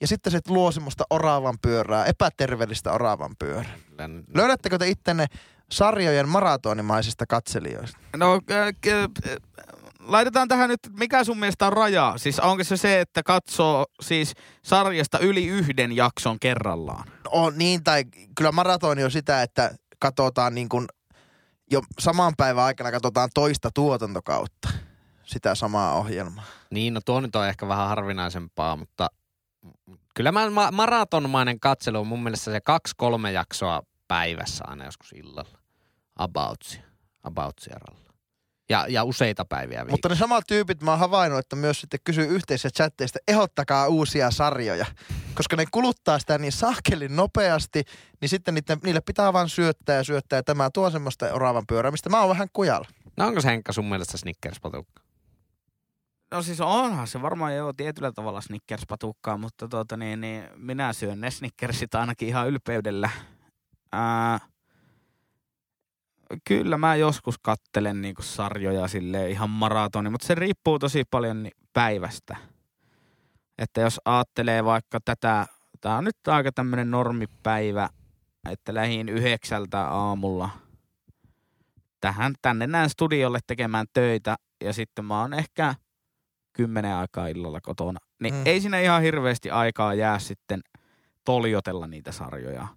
[0.00, 3.74] ja sitten se luo semmoista oravan pyörää, epäterveellistä oravan pyörää.
[3.98, 4.06] Ei.
[4.34, 5.26] Löydättekö te ittenne
[5.70, 7.98] sarjojen maratonimaisista katselijoista?
[8.16, 9.36] No, äh, äh,
[10.02, 12.14] laitetaan tähän nyt, mikä sun mielestä on raja?
[12.16, 14.34] Siis onko se se, että katsoo siis
[14.64, 17.08] sarjasta yli yhden jakson kerrallaan?
[17.28, 18.04] On niin, tai
[18.36, 20.86] kyllä maratoni on sitä, että katsotaan niin kuin
[21.70, 24.68] jo saman päivän aikana katsotaan toista tuotantokautta
[25.24, 26.44] sitä samaa ohjelmaa.
[26.70, 29.08] Niin, no tuo nyt on ehkä vähän harvinaisempaa, mutta
[30.14, 35.58] kyllä mä, ma- maratonmainen katselu on mun mielestä se kaksi-kolme jaksoa päivässä aina joskus illalla.
[36.16, 36.82] Aboutsia.
[37.22, 38.09] Aboutsia ralla.
[38.70, 39.92] Ja, ja useita päiviä viikossa.
[39.92, 44.30] Mutta ne samat tyypit mä oon havainnut, että myös sitten kysyy yhteisissä chatteista, ehdottakaa uusia
[44.30, 44.86] sarjoja.
[45.34, 47.84] Koska ne kuluttaa sitä niin sahkelin nopeasti,
[48.20, 50.38] niin sitten niille, niille pitää vaan syöttää ja syöttää.
[50.38, 52.88] Ja tämä tuo semmoista oravan pyörää, mistä mä oon vähän kujalla.
[53.16, 55.02] No onko se Henkka sun mielestä Snickers-patukka?
[56.30, 61.20] No siis onhan se varmaan jo tietyllä tavalla Snickers-patukkaa, mutta tuota niin, niin minä syön
[61.20, 63.10] ne Snickersit ainakin ihan ylpeydellä.
[63.92, 64.38] Ää,
[66.48, 72.36] kyllä mä joskus kattelen niinku sarjoja sille ihan maratoni, mutta se riippuu tosi paljon päivästä.
[73.58, 75.46] Että jos ajattelee vaikka tätä,
[75.80, 77.88] tää on nyt aika tämmönen normipäivä,
[78.50, 80.50] että lähin yhdeksältä aamulla
[82.00, 85.74] tähän tänne näin studiolle tekemään töitä ja sitten mä oon ehkä
[86.52, 87.98] kymmenen aikaa illalla kotona.
[88.22, 88.40] Niin Mm.
[88.40, 88.46] mm.
[88.46, 90.60] ei siinä ihan hirveästi aikaa jää sitten
[91.24, 92.68] toljotella niitä sarjoja.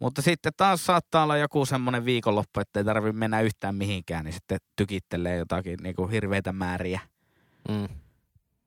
[0.00, 4.32] Mutta sitten taas saattaa olla joku semmoinen viikonloppu, että ei tarvitse mennä yhtään mihinkään, niin
[4.32, 7.00] sitten tykittelee jotakin niinku hirveitä määriä.
[7.68, 7.88] Mm.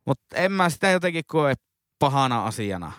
[0.06, 1.54] Mutta en mä sitä jotenkin koe
[2.00, 2.92] pahana asiana.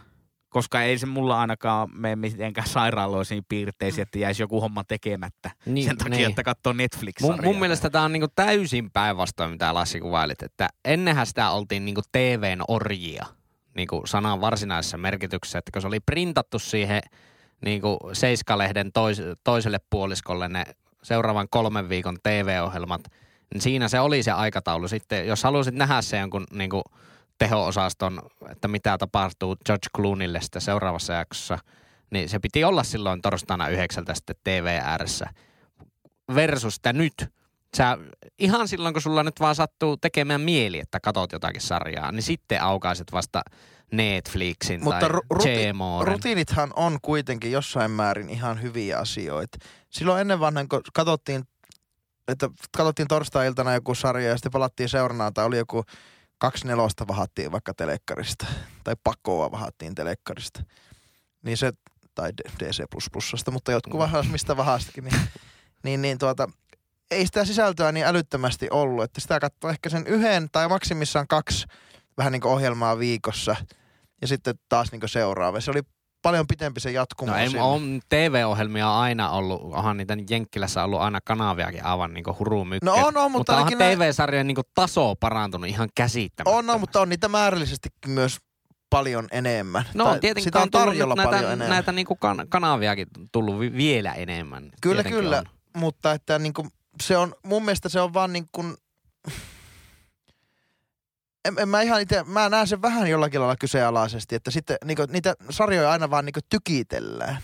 [0.48, 5.50] Koska ei se mulla ainakaan mene mitenkään sairaaloisiin piirteisiin, että jäisi joku homma tekemättä.
[5.66, 6.28] Niin, sen takia, niin.
[6.28, 10.42] että katsoo netflix Mun, mun mielestä tämä on niinku täysin päinvastoin, mitä Lassi kuvailit.
[10.42, 13.26] Että ennenhän sitä oltiin niinku TVn orjia
[13.76, 15.58] niinku sanan varsinaisessa merkityksessä.
[15.58, 17.00] Että kun se oli printattu siihen
[17.64, 20.64] niinku Seiska-lehden tois, toiselle puoliskolle ne
[21.02, 23.00] seuraavan kolmen viikon TV-ohjelmat,
[23.54, 24.88] niin siinä se oli se aikataulu.
[24.88, 26.82] Sitten jos halusit nähdä se jonkun niinku
[27.38, 31.58] teho-osaston, että mitä tapahtuu George Clooneylle sitten seuraavassa jaksossa,
[32.10, 35.26] niin se piti olla silloin torstaina yhdeksältä sitten TV ääressä
[36.34, 37.14] versus sitä nyt.
[37.76, 37.98] Sä,
[38.38, 42.62] ihan silloin, kun sulla nyt vaan sattuu tekemään mieli, että katot jotakin sarjaa, niin sitten
[42.62, 43.42] aukaiset vasta
[43.96, 46.12] Netflixin Mutta tai ru- ruti- Gmoren.
[46.14, 49.58] Rutiinithan on kuitenkin jossain määrin ihan hyviä asioita.
[49.90, 51.44] Silloin ennen vanhan, kun katsottiin,
[52.28, 55.84] että katsottiin torstai-iltana joku sarja ja sitten palattiin seurana tai oli joku
[56.38, 58.46] kaksi nelosta vahattiin vaikka telekkarista,
[58.84, 60.62] tai pakoa vahattiin telekkarista,
[61.42, 61.72] niin se,
[62.14, 62.82] tai DC++,
[63.50, 65.20] mutta jotkut vahas mistä vahastakin, niin,
[65.82, 66.48] niin, niin tuota,
[67.10, 71.66] ei sitä sisältöä niin älyttömästi ollut, että sitä katsoi ehkä sen yhden tai maksimissaan kaksi
[72.16, 73.56] vähän niin kuin ohjelmaa viikossa
[74.24, 75.60] ja sitten taas niin seuraava.
[75.60, 75.80] Se oli
[76.22, 77.32] paljon pitempi se jatkumo.
[77.32, 82.86] No ei, on TV-ohjelmia aina ollut, onhan niitä Jenkkilässä ollut aina kanaviakin aivan niinku hurumykkä.
[82.86, 86.58] No on, on, mutta mutta onhan TV-sarjojen niinku taso parantunut ihan käsittämättä.
[86.58, 88.38] On, on, mutta on niitä määrällisesti myös
[88.90, 89.84] paljon enemmän.
[89.94, 91.70] No Tai on tietenkin sitä on tarjolla nyt paljon näitä, enemmän.
[91.70, 94.70] näitä niinku kan- kanaviakin tullut vi- vielä enemmän.
[94.80, 95.38] Kyllä, Tietenkin kyllä.
[95.38, 95.44] on.
[95.76, 96.68] mutta että niin kuin,
[97.02, 98.74] se on, mun mielestä se on vaan niin kuin,
[101.44, 104.96] en, en mä ihan ite, mä näen sen vähän jollakin lailla kyseenalaisesti, että sitten niin
[104.96, 107.38] kuin, niitä sarjoja aina vaan niin kuin tykitellään.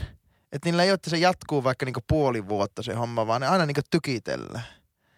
[0.53, 3.41] Että niillä ei ole, että se jatkuu vaikka niin kuin puoli vuotta se homma, vaan
[3.41, 4.65] ne aina niin kuin tykitellään.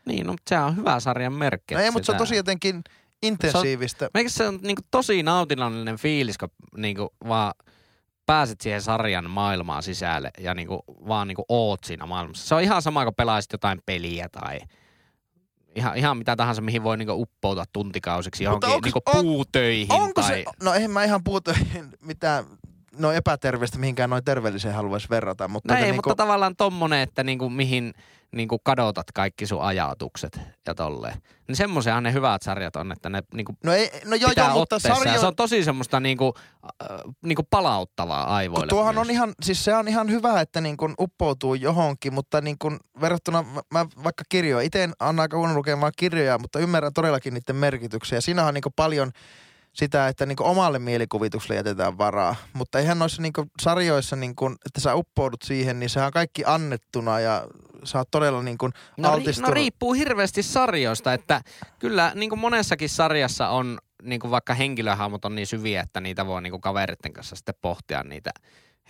[0.06, 1.74] Niin, no, mutta se on hyvä sarjan merkki.
[1.74, 2.82] No ei, mutta se on tosi jotenkin
[3.22, 4.10] intensiivistä.
[4.14, 7.52] Meikä se on niinku tosi nautinnollinen fiilis, kun niinku vaan
[8.26, 12.48] pääset siihen sarjan maailmaan sisälle ja niinku vaan niinku oot siinä maailmassa.
[12.48, 14.60] Se on ihan sama, kun pelaisit jotain peliä tai
[15.74, 19.92] ihan, ihan mitä tahansa, mihin voi niinku uppoutua tuntikausiksi johonkin onks- niinku on- puutöihin.
[19.92, 20.30] Onko tai...
[20.30, 21.54] se, no eihän mä ihan puhuta
[22.00, 22.44] mitään
[22.98, 27.24] no epäterveistä mihinkään noin terveelliseen haluaisi verrata, mutta No ei, niinku, mutta tavallaan tommonen, että
[27.24, 27.94] niinku mihin
[28.32, 31.14] niinku kadotat kaikki sun ajatukset ja tolleen.
[31.48, 34.54] Niin semmoisenhan ne hyvät sarjat on, että ne niinku no, ei, no joo, pitää joo,
[34.54, 38.62] mutta sarjo, se on tosi semmoista niinku, äh, niinku palauttavaa aivoille.
[38.62, 39.06] Kun tuohan myös.
[39.06, 42.80] on ihan, siis se on ihan hyvä, että niin kun uppoutuu johonkin, mutta niin kun
[43.00, 47.56] verrattuna, mä- vaikka kirjoja, itse en anna aika huono lukemaan kirjoja, mutta ymmärrän todellakin niiden
[47.56, 48.20] merkityksiä.
[48.20, 49.10] Siinä on niin paljon
[49.72, 54.80] sitä, että niin omalle mielikuvitukselle jätetään varaa, mutta eihän noissa niin sarjoissa, niin kun, että
[54.80, 57.46] sä uppoudut siihen, niin sehän on kaikki annettuna ja
[57.84, 59.50] sä oot todella niin kun No, no altistunut.
[59.50, 61.40] riippuu hirveästi sarjoista, että
[61.78, 66.26] kyllä niin kuin monessakin sarjassa on niin kuin vaikka henkilöhahmot on niin syviä, että niitä
[66.26, 68.30] voi niin kuin kavereiden kanssa sitten pohtia niitä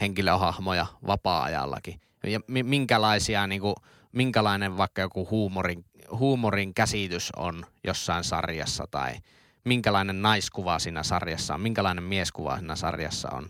[0.01, 2.01] henkilöhahmoja vapaa-ajallakin.
[2.27, 3.75] Ja mi- minkälaisia, niin kuin,
[4.13, 5.85] minkälainen vaikka joku huumorin,
[6.19, 9.13] huumorin käsitys on jossain sarjassa tai
[9.65, 13.49] minkälainen naiskuva siinä sarjassa on, minkälainen mieskuva siinä sarjassa on.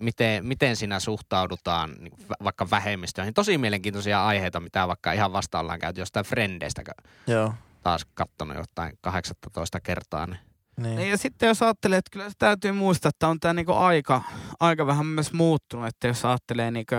[0.00, 2.12] Miten, miten siinä suhtaudutaan niin
[2.44, 3.34] vaikka vähemmistöihin.
[3.34, 6.82] Tosi mielenkiintoisia aiheita, mitä vaikka ihan vasta ollaan käyty jostain Frendeistä,
[7.26, 7.54] Joo.
[7.82, 10.26] taas kattonut jotain 18 kertaa.
[10.26, 10.38] Niin.
[10.82, 10.96] Niin.
[10.96, 14.22] Niin ja sitten jos ajattelee, että kyllä se täytyy muistaa, että on tämä niinku aika,
[14.60, 16.94] aika vähän myös muuttunut, että jos ajattelee niinku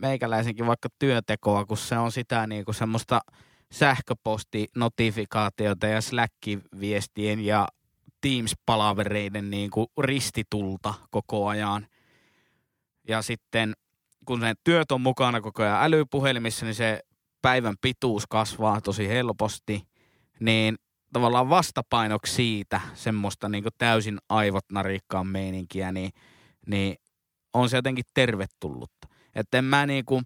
[0.00, 3.20] meikäläisenkin vaikka työtekoa, kun se on sitä niinku semmoista
[3.72, 7.68] sähköposti-notifikaatioita ja Slack-viestien ja
[8.20, 11.86] Teams-palavereiden niinku ristitulta koko ajan.
[13.08, 13.72] Ja sitten
[14.24, 17.00] kun ne työt on mukana koko ajan älypuhelimissa, niin se
[17.42, 19.82] päivän pituus kasvaa tosi helposti.
[20.40, 20.76] Niin
[21.12, 26.10] tavallaan vastapainoksi siitä semmoista niin täysin aivot narikkaan meininkiä, niin,
[26.66, 26.96] niin
[27.54, 29.08] on se jotenkin tervetullutta.
[29.34, 30.24] Että en mä niin kuin,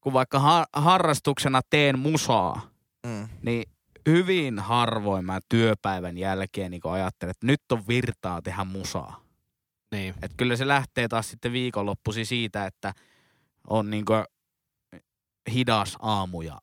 [0.00, 2.70] kun vaikka har- harrastuksena teen musaa,
[3.06, 3.28] Mm.
[3.42, 3.70] niin
[4.08, 9.20] hyvin harvoin mä työpäivän jälkeen niin ajattelen, että nyt on virtaa tehdä musaa.
[9.92, 10.14] Niin.
[10.22, 12.92] Et kyllä se lähtee taas sitten viikonloppusi siitä, että
[13.70, 14.04] on niin
[15.52, 16.60] hidas aamu ja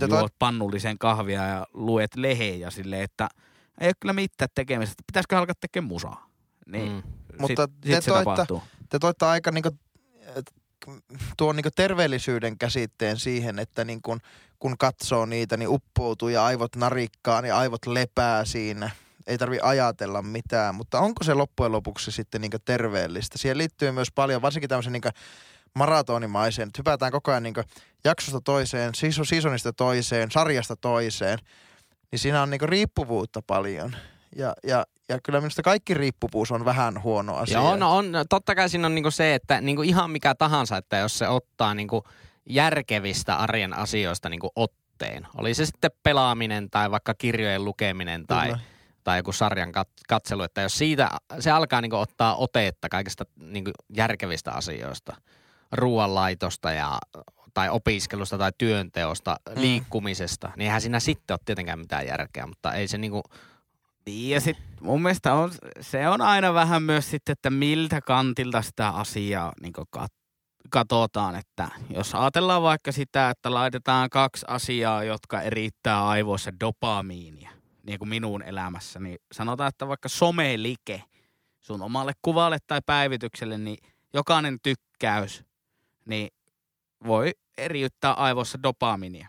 [0.00, 3.28] toi- juot pannullisen kahvia ja luet leheen ja silleen, että
[3.80, 4.92] ei ole kyllä mitään tekemistä.
[4.92, 6.30] että Pitäisikö alkaa tekemään musaa?
[6.66, 6.92] Niin.
[6.92, 7.02] Mm.
[7.40, 8.62] Mutta sit, te sit se toitte- tapahtuu.
[8.90, 9.70] te toitte aika niinku,
[11.36, 14.18] tuon niinku terveellisyyden käsitteen siihen, että niinku,
[14.58, 18.90] kun katsoo niitä, niin uppoutuu ja aivot narikkaa, niin aivot lepää siinä.
[19.26, 23.38] Ei tarvi ajatella mitään, mutta onko se loppujen lopuksi sitten niinku terveellistä?
[23.38, 25.08] Siihen liittyy myös paljon, varsinkin tämmöisen niinku
[25.74, 27.62] maratonimaiseen, että hypätään koko ajan niinku
[28.04, 31.38] jaksosta toiseen, season- seasonista toiseen, sarjasta toiseen,
[32.12, 33.96] niin siinä on niinku riippuvuutta paljon.
[34.38, 37.58] Ja, ja, ja kyllä minusta kaikki riippuvuus on vähän huono asia.
[37.58, 40.96] Joo, no on, totta kai siinä on niinku se, että niinku ihan mikä tahansa, että
[40.96, 42.04] jos se ottaa niinku
[42.48, 48.58] järkevistä arjen asioista niinku otteen, oli se sitten pelaaminen tai vaikka kirjojen lukeminen tai, Kyllä.
[49.04, 53.70] tai joku sarjan kat- katselu, että jos siitä se alkaa niinku ottaa otetta kaikista niinku
[53.96, 55.16] järkevistä asioista,
[55.72, 56.98] ruoanlaitosta ja
[57.54, 59.60] tai opiskelusta tai työnteosta, Mm.
[59.62, 63.55] liikkumisesta, niin eihän siinä sitten ole tietenkään mitään järkeä, mutta ei se niinku, Niin
[64.06, 68.88] ja sit mun mielestä on, se on aina vähän myös sitten, että miltä kantilta sitä
[68.88, 70.26] asiaa niin kat-
[70.70, 71.34] katsotaan.
[71.36, 77.50] Että jos ajatellaan vaikka sitä, että laitetaan kaksi asiaa, jotka erittää aivoissa dopamiinia,
[77.86, 81.02] niin kuin minun elämässä, niin sanotaan, että vaikka somelike
[81.60, 83.78] sun omalle kuvalle tai päivitykselle, niin
[84.14, 85.44] jokainen tykkäys,
[86.04, 86.28] niin
[87.06, 89.28] voi eriyttää aivoissa dopaminia.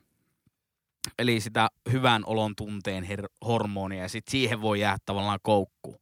[1.19, 6.01] Eli sitä hyvän olon tunteen her- hormonia ja sitten siihen voi jäädä tavallaan koukku.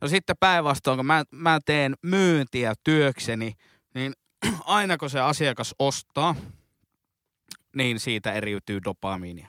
[0.00, 3.52] No sitten päinvastoin, kun mä, mä teen myyntiä työkseni,
[3.94, 4.12] niin
[4.64, 6.34] aina kun se asiakas ostaa,
[7.76, 9.48] niin siitä eriytyy dopamiinia.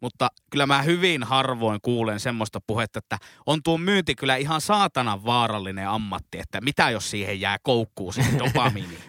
[0.00, 5.24] Mutta kyllä mä hyvin harvoin kuulen semmoista puhetta, että on tuo myynti kyllä ihan saatanan
[5.24, 9.02] vaarallinen ammatti, että mitä jos siihen jää koukkuun siihen dopamiiniin.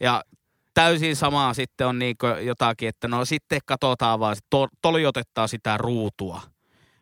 [0.00, 0.24] ja
[0.74, 6.40] täysin samaa sitten on niin jotakin, että no sitten katsotaan vaan, to, toljotettaa sitä ruutua.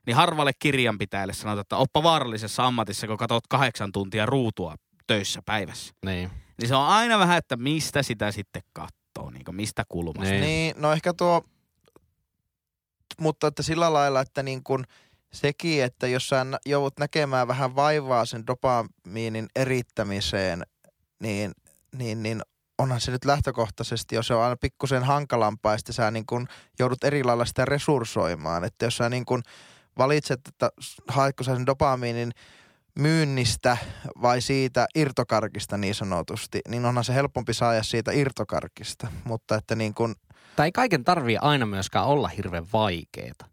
[0.06, 5.94] Niin harvalle kirjanpitäjälle sanotaan, että oppa vaarallisessa ammatissa, kun katsot kahdeksan tuntia ruutua töissä päivässä.
[6.04, 6.30] Niin.
[6.60, 10.30] Niin se on aina vähän, että mistä sitä sitten katsoo, niin mistä kulmasta.
[10.30, 10.40] Niin.
[10.40, 11.42] Niin, no ehkä tuo,
[13.20, 14.84] mutta että sillä lailla, että niin kuin
[15.32, 20.62] sekin, että jos sä joudut näkemään vähän vaivaa sen dopamiinin erittämiseen,
[21.20, 21.52] niin,
[21.92, 22.42] niin, niin
[22.78, 27.04] onhan se nyt lähtökohtaisesti, jos se on aina pikkusen hankalampaa, sitten sä niin kuin joudut
[27.04, 28.64] eri lailla sitä resurssoimaan.
[28.64, 29.42] Että jos sä niin kuin
[29.98, 30.70] valitset, että
[31.08, 32.32] haetko sä sen dopamiinin
[32.98, 33.76] myynnistä
[34.22, 39.08] vai siitä irtokarkista niin sanotusti, niin onhan se helpompi saada siitä irtokarkista.
[39.24, 40.14] Mutta että niin kuin,
[40.56, 43.51] Tai kaiken tarvii aina myöskään olla hirveän vaikeeta.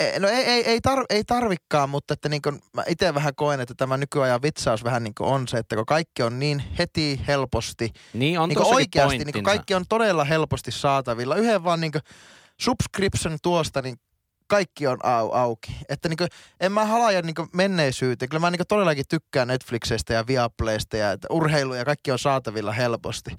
[0.00, 3.34] Ei, No ei, ei, ei, tar, ei tarvikkaan, mutta että niin kuin, mä itse vähän
[3.34, 7.20] koen, että tämä nykyajan vitsaus vähän niin on se, että kun kaikki on niin heti
[7.26, 9.44] helposti, Niin on niin oikeasti niin pointtinsa.
[9.44, 11.36] kaikki on todella helposti saatavilla.
[11.36, 11.92] Yhden vaan niin
[12.60, 13.96] subscription tuosta, niin
[14.46, 15.76] kaikki on au, auki.
[15.88, 16.28] Että niin kuin,
[16.60, 18.28] en mä halaja niin menneisyyteen.
[18.28, 22.72] Kyllä mä niin todellakin tykkään Netflixeistä ja Viaplaysta ja että urheilu ja kaikki on saatavilla
[22.72, 23.30] helposti.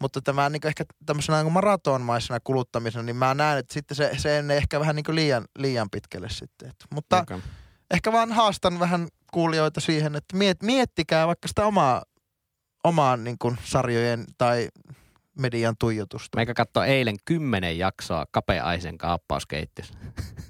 [0.00, 4.42] Mutta tämä niin ehkä tämmöisenä niin maratonmaisena kuluttamisena, niin mä näen, että sitten se, se
[4.42, 6.68] menee ehkä vähän niin liian, liian pitkälle sitten.
[6.68, 7.40] Että, mutta Okay.
[7.90, 12.02] ehkä vaan haastan vähän kuulijoita siihen, että miet, miettikää vaikka sitä omaa,
[12.84, 14.68] omaan niin kuin sarjojen tai
[15.38, 16.36] median tuijotusta.
[16.36, 19.94] Meikä katsoi eilen kymmenen jaksoa kapeaisen kaappauskeittiössä.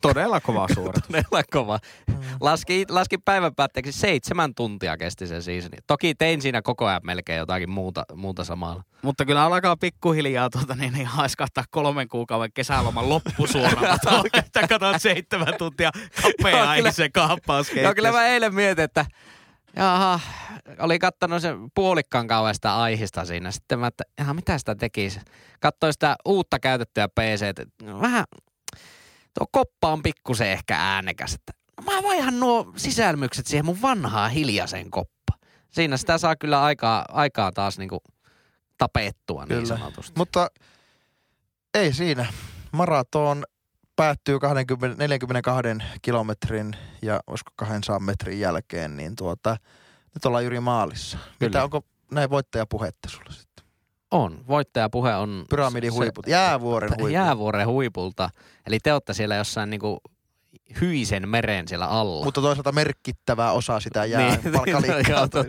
[0.00, 1.02] Todella kova suoritus.
[1.08, 1.78] Todella kova.
[2.06, 2.14] Mm.
[2.40, 5.76] Laski, laski päivän päätteeksi seitsemän tuntia kesti se seasoni.
[5.86, 8.84] Toki tein siinä koko ajan melkein jotakin muuta, muuta samalla.
[9.02, 14.24] Mutta kyllä alkaa pikkuhiljaa tuota, niin, niin haiskahtaa kolmen kuukauden kesäloman loppusuoralla.
[14.32, 15.90] Että katsot seitsemän tuntia
[16.22, 17.72] kapea se kaappaus.
[17.72, 19.06] Joo, kyllä mä eilen mietin, että
[19.76, 20.20] jaha,
[20.78, 23.50] oli kattonut sen puolikkaan kauan sitä aihista siinä.
[23.50, 25.20] Sitten mä, että jaha, mitä sitä tekisi?
[25.60, 27.64] Katsoin sitä uutta käytettyä PC, että
[28.00, 28.24] vähän,
[29.88, 31.34] koppa on pikkusen ehkä äänekäs.
[31.34, 31.52] Että
[31.84, 35.38] mä vaihan nuo sisälmykset siihen mun vanhaan hiljaiseen koppa.
[35.70, 38.02] Siinä sitä saa kyllä aikaa, aikaa taas niinku
[38.78, 39.66] tapettua niin Kyllä.
[39.78, 40.12] sanotusti.
[40.16, 40.48] Mutta
[41.74, 42.26] ei siinä.
[42.72, 43.44] Maraton
[43.96, 45.68] päättyy 20, 42
[46.02, 49.56] kilometrin ja olisiko 200 metrin jälkeen, niin tuota,
[50.14, 51.18] nyt ollaan juuri maalissa.
[51.40, 51.64] Mitä Kyllä.
[51.64, 53.47] onko näin voittajapuhetta sulla sitten?
[54.10, 54.44] On.
[54.48, 55.44] Voittajapuhe on...
[55.50, 57.10] Pyramidin huiput, jäävuoren huiput.
[57.10, 58.30] Jäävuoren huipulta.
[58.66, 59.98] Eli te olette siellä jossain niinku
[60.80, 62.24] hyisen meren siellä alla.
[62.24, 64.40] Mutta toisaalta merkittävä osa sitä jää Niin,
[64.82, 65.44] niin, totta.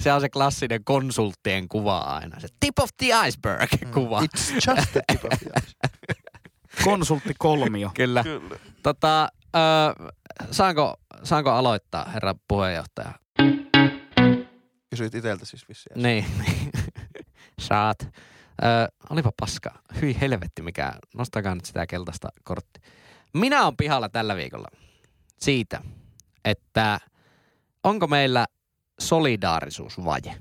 [0.00, 2.40] se on se klassinen konsulttien kuva aina.
[2.40, 4.20] Se tip of the iceberg kuva.
[4.20, 4.26] Mm.
[4.26, 6.20] It's just the tip of the iceberg.
[6.84, 7.90] Konsultti kolmio.
[7.94, 8.22] Kyllä.
[8.22, 8.56] Kyllä.
[8.82, 10.12] Tota, ö,
[10.50, 13.12] saanko, saanko aloittaa, herra puheenjohtaja?
[14.90, 16.02] Kysyit iteltä siis vissiin.
[16.02, 16.24] Niin.
[17.60, 17.98] Saat.
[18.02, 19.70] Ö, olipa paska.
[20.00, 20.92] Hyi helvetti mikä.
[21.14, 22.80] Nostakaa nyt sitä keltaista kortti.
[23.34, 24.68] Minä on pihalla tällä viikolla
[25.38, 25.80] siitä,
[26.44, 27.00] että
[27.84, 28.46] onko meillä
[29.00, 30.34] solidaarisuusvaje.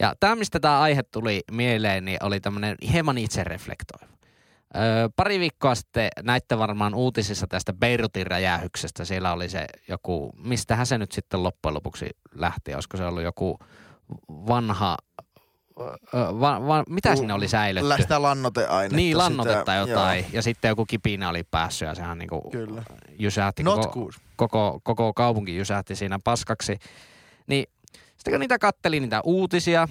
[0.00, 4.06] Ja tämä, mistä tämä aihe tuli mieleen, niin oli tämmöinen hieman itsereflektoiva.
[4.76, 9.04] Öö, pari viikkoa sitten näitte varmaan uutisissa tästä Beirutin räjähyksestä.
[9.04, 12.74] Siellä oli se joku, mistähän se nyt sitten loppujen lopuksi lähti?
[12.74, 13.58] Olisiko se ollut joku
[14.28, 15.25] vanha, öö,
[16.40, 17.84] va, va, mitä U- siinä oli säilytty?
[17.84, 18.96] Kyllä sitä lannoteainetta.
[18.96, 20.24] Niin, lannotetta sitä, jotain.
[20.32, 22.82] Ja sitten joku kipinä oli päässyt ja sehän niinku Joo, kyllä.
[23.18, 24.12] jysähti Not koko, good.
[24.36, 26.78] koko, koko kaupunki jysähti siinä paskaksi.
[27.46, 27.66] Niin
[28.16, 29.88] sitten kun niitä katteli niitä uutisia,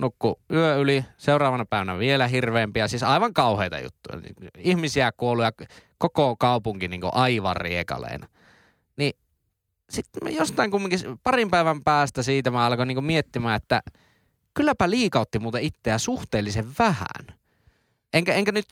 [0.00, 4.20] nukku yö yli, seuraavana päivänä vielä hirveämpiä, siis aivan kauheita juttuja.
[4.58, 5.52] Ihmisiä kuollut ja
[5.98, 8.26] koko kaupunki niin aivan riekaleena.
[8.96, 9.12] Niin
[9.90, 13.82] sitten jostain kumminkin parin päivän päästä siitä mä alkoin niin miettimään, että
[14.56, 17.38] kylläpä liikautti muuten itseä suhteellisen vähän.
[18.12, 18.66] Enkä, enkä nyt,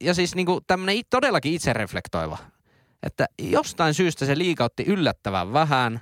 [0.00, 2.38] ja- siis niin tämmöinen todellakin itsereflektoiva,
[3.02, 6.00] että jostain syystä se liikautti yllättävän vähän,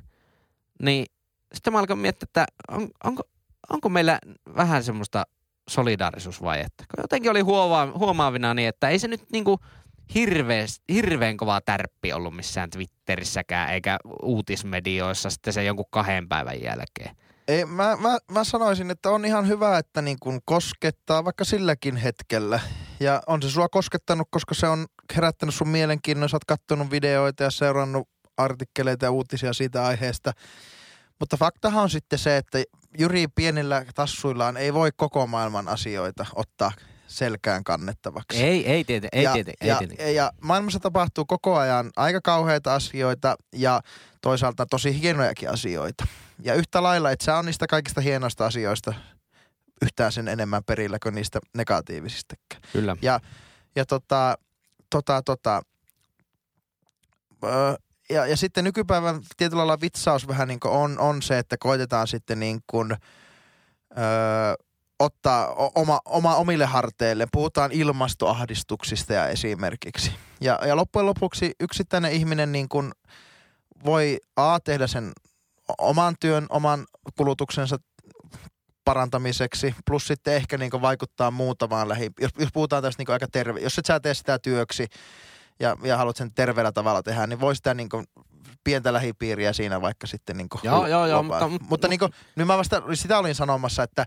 [0.82, 1.06] niin
[1.54, 3.22] sitten mä alkoin miettiä, että on, onko,
[3.70, 4.18] onko meillä
[4.56, 5.24] vähän semmoista
[5.68, 6.84] solidaarisuusvajetta.
[6.98, 9.58] Jotenkin oli huomaa, huomaavina niin, että ei se nyt niinku
[10.14, 17.16] hirveän, hirveän kova tärppi ollut missään Twitterissäkään eikä uutismedioissa sitten se jonkun kahden päivän jälkeen.
[17.48, 21.96] Ei, mä, mä, mä sanoisin, että on ihan hyvä, että niin kun koskettaa vaikka silläkin
[21.96, 22.60] hetkellä.
[23.00, 24.86] Ja on se sua koskettanut, koska se on
[25.16, 26.28] herättänyt sun mielenkiinnon.
[26.28, 30.32] Sä oot kattonut videoita ja seurannut artikkeleita ja uutisia siitä aiheesta.
[31.20, 32.58] Mutta faktahan on sitten se, että
[32.98, 36.72] Juri pienillä tassuillaan ei voi koko maailman asioita ottaa
[37.08, 38.42] selkään kannettavaksi.
[38.44, 40.10] Ei, ei tiety, ei ja, tiety, ei ja, tiety.
[40.10, 43.80] ja maailmassa tapahtuu koko ajan aika kauheita asioita ja
[44.20, 46.06] toisaalta tosi hienojakin asioita.
[46.42, 48.94] Ja yhtä lailla, että sä on niistä kaikista hienoista asioista
[49.82, 52.62] yhtään sen enemmän perillä kuin niistä negatiivisistakaan.
[52.72, 52.96] Kyllä.
[53.02, 53.20] Ja,
[53.76, 54.38] ja tota,
[54.90, 55.62] tota, tota,
[57.44, 57.74] öö,
[58.10, 62.40] ja, ja sitten nykypäivän tietyllä lailla vitsaus vähän niin on, on se, että koitetaan sitten
[62.40, 62.92] niin kuin,
[63.98, 64.67] öö,
[64.98, 67.26] ottaa oma, oma omille harteille.
[67.32, 70.12] Puhutaan ilmastoahdistuksista ja esimerkiksi.
[70.40, 72.92] Ja, ja loppujen lopuksi yksittäinen ihminen niin kuin
[73.84, 75.12] voi A tehdä sen
[75.78, 76.86] oman työn, oman
[77.16, 77.76] kulutuksensa
[78.84, 82.10] parantamiseksi, plus sitten ehkä niin vaikuttaa muutamaan lähi...
[82.20, 83.60] Jos, jos puhutaan tästä niin aika terve...
[83.60, 84.86] Jos et sä tee sitä työksi
[85.60, 87.88] ja, ja haluat sen terveellä tavalla tehdä, niin voi sitä niin
[88.64, 91.48] pientä lähipiiriä siinä vaikka sitten niin Joo, joo, joo, lopaa.
[91.48, 94.04] mutta- mutta niin kuin, nyt mä vasta sitä olin sanomassa, että,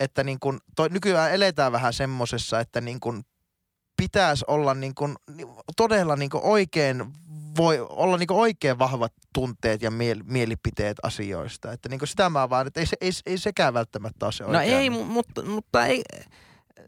[0.00, 3.22] että niin kuin, toi, nykyään eletään vähän semmosessa, että niin kuin
[3.96, 7.04] pitäisi olla niin kuin, ni- todella niin kuin oikein
[7.56, 11.72] voi olla niin oikein vahvat tunteet ja miel, mielipiteet asioista.
[11.72, 14.48] Että niin sitä mä vaan, että ei, se, ei, ei sekään välttämättä ole se No
[14.48, 14.62] oikea.
[14.62, 16.02] ei, mu- mutta, mutta ei,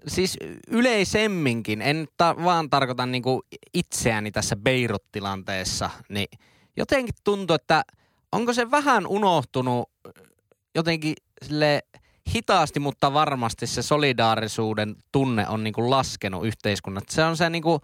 [0.08, 0.36] siis
[0.68, 3.42] yleisemminkin, en ta- vaan tarkoita niinku
[3.74, 6.28] itseäni tässä Beirut-tilanteessa, niin
[6.76, 7.82] jotenkin tuntuu, että
[8.32, 9.90] onko se vähän unohtunut
[10.74, 11.82] jotenkin sille
[12.34, 17.08] hitaasti, mutta varmasti se solidaarisuuden tunne on niinku laskenut yhteiskunnat.
[17.08, 17.80] Se on se niinku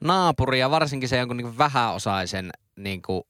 [0.00, 3.26] naapuri ja varsinkin se jonkun niinku vähäosaisen niinku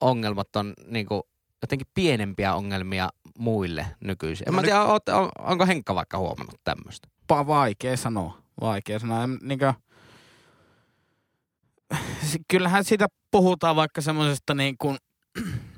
[0.00, 1.28] ongelmat on niinku
[1.62, 3.08] jotenkin pienempiä ongelmia
[3.38, 4.48] muille nykyisin.
[4.48, 7.08] En No mä nyt- tiedä, oot, on, onko Henkka vaikka huomannut tämmöistä?
[7.28, 8.38] Vaikea sanoa.
[8.60, 9.28] Vaikea sanoa.
[9.42, 9.74] Niinkö,
[12.22, 14.98] S- kyllähän siitä puhutaan vaikka semmoisesta niin kuin,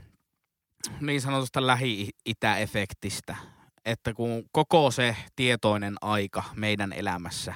[1.01, 3.37] niin sanotusta lähi-itä-efektistä.
[3.85, 7.55] Että kun koko se tietoinen aika meidän elämässä,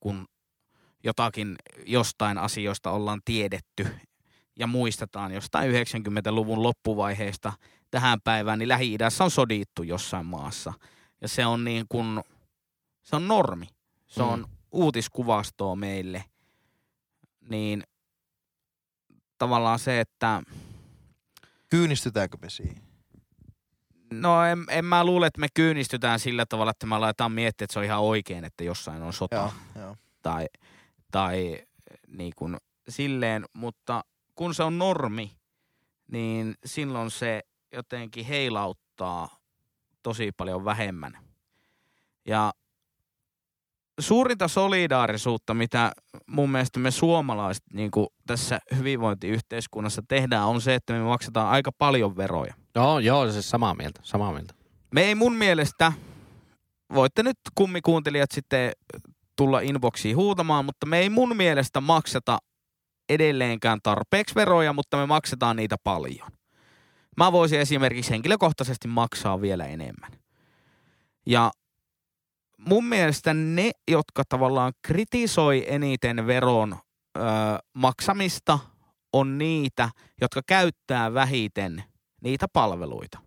[0.00, 0.28] kun
[1.04, 1.56] jotakin
[1.86, 3.86] jostain asioista ollaan tiedetty
[4.58, 7.52] ja muistetaan jostain 90-luvun loppuvaiheesta
[7.90, 10.72] tähän päivään, niin Lähi-idässä on sodittu jossain maassa.
[11.20, 12.20] Ja se on niin kuin,
[13.02, 13.66] se on normi.
[14.06, 14.46] Se on Mm.
[14.72, 16.24] uutiskuvastoa meille.
[17.50, 17.82] Niin
[19.38, 20.42] tavallaan se, että
[21.68, 22.82] Kyynistytäänkö me siihen?
[24.12, 27.72] No en, en mä luule, että me kyynistytään sillä tavalla, että me aletaan miettiä, että
[27.72, 29.36] se on ihan oikein, että jossain on sota.
[29.36, 29.96] Joo, joo.
[30.22, 30.46] tai,
[31.10, 31.58] tai
[32.08, 32.56] niin kuin
[32.88, 34.04] silleen, mutta
[34.34, 35.32] kun se on normi,
[36.12, 37.42] niin silloin se
[37.72, 39.38] jotenkin heilauttaa
[40.02, 41.18] tosi paljon vähemmän.
[42.26, 42.52] Ja
[44.00, 45.92] suurinta solidaarisuutta, mitä
[46.26, 51.72] mun mielestä me suomalaiset niin kuin tässä hyvinvointiyhteiskunnassa tehdään, on se, että me maksetaan aika
[51.72, 52.54] paljon veroja.
[52.78, 54.54] Joo, joo, se samaa mieltä, samaa mieltä.
[54.94, 55.92] Me ei mun mielestä,
[56.94, 58.72] voitte nyt kummikuuntelijat sitten
[59.36, 62.38] tulla inboxiin huutamaan, mutta me ei mun mielestä makseta
[63.08, 66.30] edelleenkään tarpeeksi veroja, mutta me maksetaan niitä paljon.
[67.16, 70.12] Mä voisin esimerkiksi henkilökohtaisesti maksaa vielä enemmän.
[71.26, 71.50] Ja
[72.68, 76.72] mun mielestä ne, jotka tavallaan kritisoi eniten veron
[77.16, 77.20] ö,
[77.74, 78.58] maksamista,
[79.12, 81.84] on niitä, jotka käyttää vähiten
[82.22, 83.18] niitä palveluita.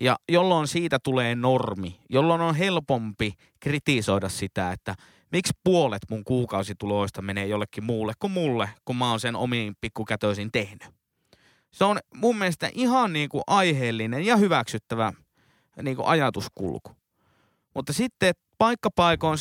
[0.00, 4.94] Ja jolloin siitä tulee normi, jolloin on helpompi kritisoida sitä, että
[5.32, 10.52] miksi puolet mun kuukausituloista menee jollekin muulle kuin mulle, kun mä oon sen omiin pikkukätöisin
[10.52, 10.88] tehnyt.
[11.70, 15.12] Se on mun mielestä ihan niin kuin aiheellinen ja hyväksyttävä
[15.82, 16.90] niin kuin ajatuskulku.
[17.74, 19.38] Mutta sitten paikkapaikoin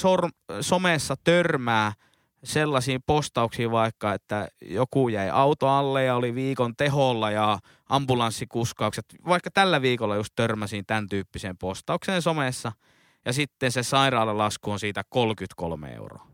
[0.62, 1.94] somessa törmää
[2.44, 7.60] sellaisiin postauksiin vaikka, että joku jäi auto alle ja oli viikon teholla ja
[7.90, 9.06] ambulanssikuskaukset.
[9.28, 12.72] Vaikka tällä viikolla just törmäsin tämän tyyppiseen postaukseen somessa
[13.26, 16.28] ja sitten se sairaalalasku on siitä 33 euroa.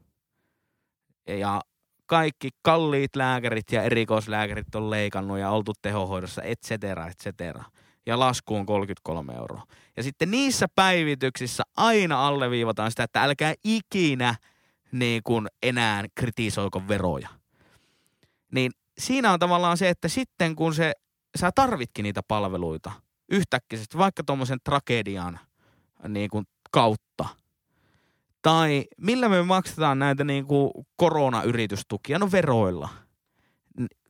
[1.27, 1.61] Ja
[2.05, 7.63] kaikki kalliit lääkärit ja erikoislääkärit on leikannut ja oltu tehohoidossa, et cetera, et cetera.
[8.05, 9.63] Ja lasku on 33 euroa.
[9.97, 14.35] Ja sitten niissä päivityksissä aina alleviivataan sitä, että älkää ikinä
[14.93, 17.29] niin kuin enää kritisoiko veroja.
[18.51, 20.93] Niin siinä on tavallaan se, että sitten kun se,
[21.39, 22.91] sä tarvitkin niitä palveluita
[23.29, 25.39] yhtäkkiä, vaikka tuommoisen tragedian
[26.07, 27.25] niin kuin kautta,
[28.41, 32.19] tai millä me maksetaan näitä niin kuin koronayritystukia?
[32.19, 32.89] No veroilla,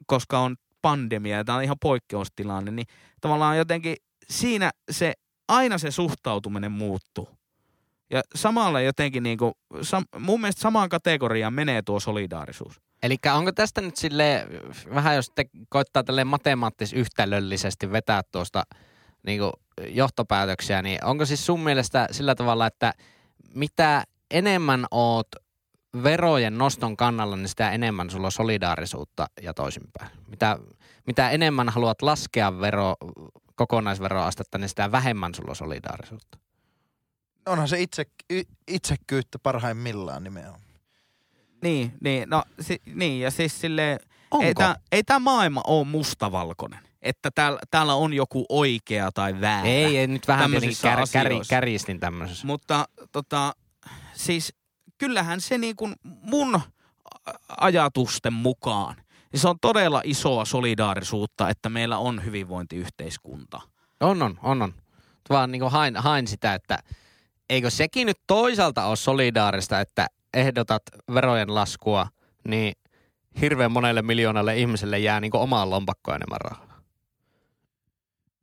[0.05, 2.87] koska on pandemia ja tämä on ihan poikkeustilanne, niin
[3.21, 3.95] tavallaan jotenkin
[4.29, 5.13] siinä se,
[5.47, 7.29] aina se suhtautuminen muuttuu.
[8.13, 12.81] Ja samalla jotenkin niin kuin, sam, mun mielestä samaan kategoriaan menee tuo solidaarisuus.
[13.03, 14.47] Eli onko tästä nyt sille
[14.93, 18.63] vähän jos te koittaa tälle matemaattis yhtälöllisesti vetää tuosta
[19.25, 19.41] niin
[19.87, 22.93] johtopäätöksiä, niin onko siis sun mielestä sillä tavalla, että
[23.55, 25.27] mitä enemmän oot
[26.03, 30.11] verojen noston kannalla, niin sitä enemmän sulla on solidaarisuutta ja toisinpäin.
[30.27, 30.59] Mitä,
[31.07, 32.95] mitä enemmän haluat laskea vero,
[33.55, 36.42] kokonaisveroastetta, niin sitä vähemmän sulla on solidaarisuutta.
[37.45, 38.05] Onhan se itse,
[38.67, 40.61] itsekyyttä parhaimmillaan nimenomaan.
[41.63, 43.99] Niin, niin, no, si, niin ja siis silleen,
[44.41, 46.79] ei tämä ei tää maailma ole mustavalkoinen.
[47.01, 49.67] Että täällä, täällä on joku oikea tai väärä.
[49.67, 52.47] Ei, ei nyt vähän kär, kär, kärjistin tämmöisessä.
[52.47, 53.55] Mutta tota,
[54.13, 54.53] siis
[54.97, 56.61] kyllähän se niin kuin mun
[57.57, 58.95] ajatusten mukaan,
[59.31, 63.61] niin se on todella isoa solidaarisuutta, että meillä on hyvinvointiyhteiskunta.
[63.99, 64.73] On, on, on, on.
[65.29, 66.79] Vaan niin kuin hain, hain sitä, että
[67.53, 70.83] eikö sekin nyt toisaalta ole solidaarista, että ehdotat
[71.13, 72.07] verojen laskua,
[72.47, 72.73] niin
[73.41, 76.73] hirveän monelle miljoonalle ihmiselle jää niin omaan lompakkoon enemmän rahaa.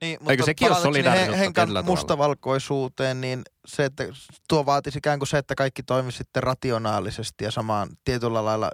[0.01, 4.03] Niin, mutta Eikö sekin ole solidaarisuutta Henkan mustavalkoisuuteen, niin se, että
[4.47, 8.71] tuo vaatisi ikään kuin se, että kaikki toimisi sitten rationaalisesti ja samaan tietyllä lailla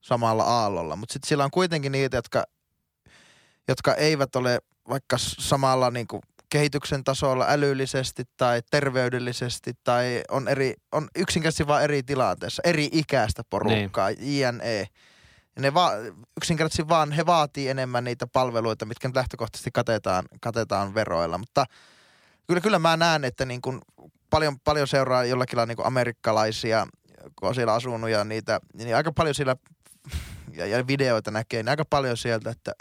[0.00, 0.96] samalla aallolla.
[0.96, 2.44] Mutta sitten sillä on kuitenkin niitä, jotka,
[3.68, 4.58] jotka eivät ole
[4.88, 11.84] vaikka samalla niin kuin kehityksen tasolla älyllisesti tai terveydellisesti tai on, eri, on yksinkertaisesti vain
[11.84, 14.18] eri tilanteessa, eri ikäistä porukkaa, niin.
[14.20, 14.88] INE.
[15.56, 15.92] Ja ne va-
[16.36, 21.38] yksinkertaisesti vaan he vaatii enemmän niitä palveluita, mitkä nyt lähtökohtaisesti katetaan, katetaan veroilla.
[21.38, 21.64] Mutta
[22.46, 23.80] kyllä, kyllä mä näen, että niin kuin
[24.30, 26.86] paljon, paljon seuraa jollakin lailla niin kuin amerikkalaisia,
[27.38, 29.56] kun on siellä asunut ja niitä, niin aika paljon siellä
[30.52, 32.72] ja, ja videoita näkee, niin aika paljon sieltä, että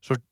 [0.00, 0.24] sut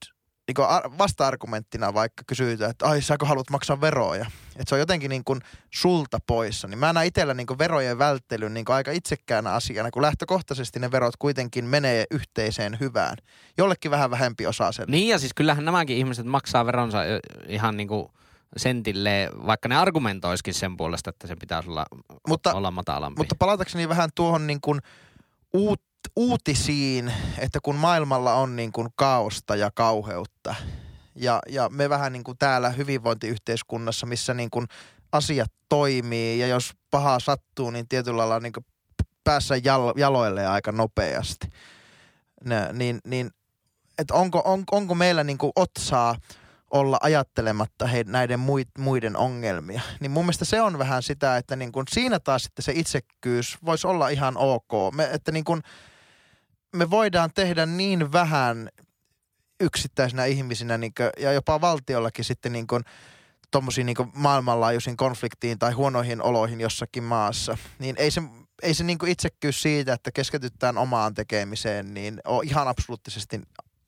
[0.54, 4.26] niin vasta-argumenttina vaikka kysytään, että ai sä haluat maksaa veroja.
[4.50, 5.40] Että se on jotenkin niin kuin
[5.70, 6.68] sulta poissa.
[6.68, 10.78] Niin mä näen itsellä niin kuin verojen välttelyn niin kuin aika itsekkäänä asiana, kun lähtökohtaisesti
[10.78, 13.16] ne verot kuitenkin menee yhteiseen hyvään.
[13.58, 14.86] Jollekin vähän vähempi osa sen.
[14.88, 16.98] Niin ja siis kyllähän nämäkin ihmiset maksaa veronsa
[17.46, 18.08] ihan niin kuin
[18.56, 21.86] sentille, vaikka ne argumentoisikin sen puolesta, että se pitäisi olla,
[22.28, 23.20] mutta, olla matalampi.
[23.20, 24.80] Mutta palatakseni vähän tuohon niin kuin
[25.52, 25.82] uut,
[26.16, 30.54] uutisiin, että kun maailmalla on niin kuin kaosta ja kauheutta
[31.14, 34.66] ja, ja me vähän niin kuin täällä hyvinvointiyhteiskunnassa, missä niin kuin
[35.12, 38.66] asiat toimii ja jos pahaa sattuu, niin tietyllä lailla niin kuin
[39.24, 41.48] päässä jalo, jaloille aika nopeasti.
[42.44, 43.30] Ne, niin, niin
[43.98, 46.16] että onko, on, onko meillä niin kuin otsaa–
[46.70, 48.40] olla ajattelematta he, näiden
[48.78, 49.80] muiden ongelmia.
[50.00, 53.58] Niin mun mielestä se on vähän sitä, että niin kun siinä taas sitten se itsekkyys
[53.64, 54.94] voisi olla ihan ok.
[54.94, 55.62] Me, että niin kun
[56.76, 58.68] me voidaan tehdä niin vähän
[59.60, 62.84] yksittäisinä ihmisinä niin kuin, ja jopa valtiollakin sitten niin kuin,
[63.50, 68.22] tuommoisiin niin maailmanlaajuisiin konfliktiin tai huonoihin oloihin jossakin maassa, niin ei se,
[68.62, 73.40] ei se niin itsekkyys siitä, että keskitytään omaan tekemiseen, niin ole ihan absoluuttisesti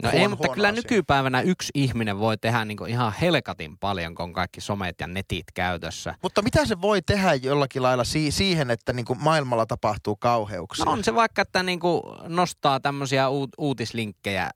[0.03, 0.83] No huono, ei, mutta kyllä asia.
[0.83, 5.45] nykypäivänä yksi ihminen voi tehdä niin ihan helkatin paljon, kun on kaikki somet ja netit
[5.55, 6.15] käytössä.
[6.23, 10.85] Mutta mitä se voi tehdä jollakin lailla si- siihen, että niin maailmalla tapahtuu kauheuksia?
[10.85, 11.81] No on se vaikka, että niin
[12.29, 14.51] nostaa tämmöisiä uut- uutislinkkejä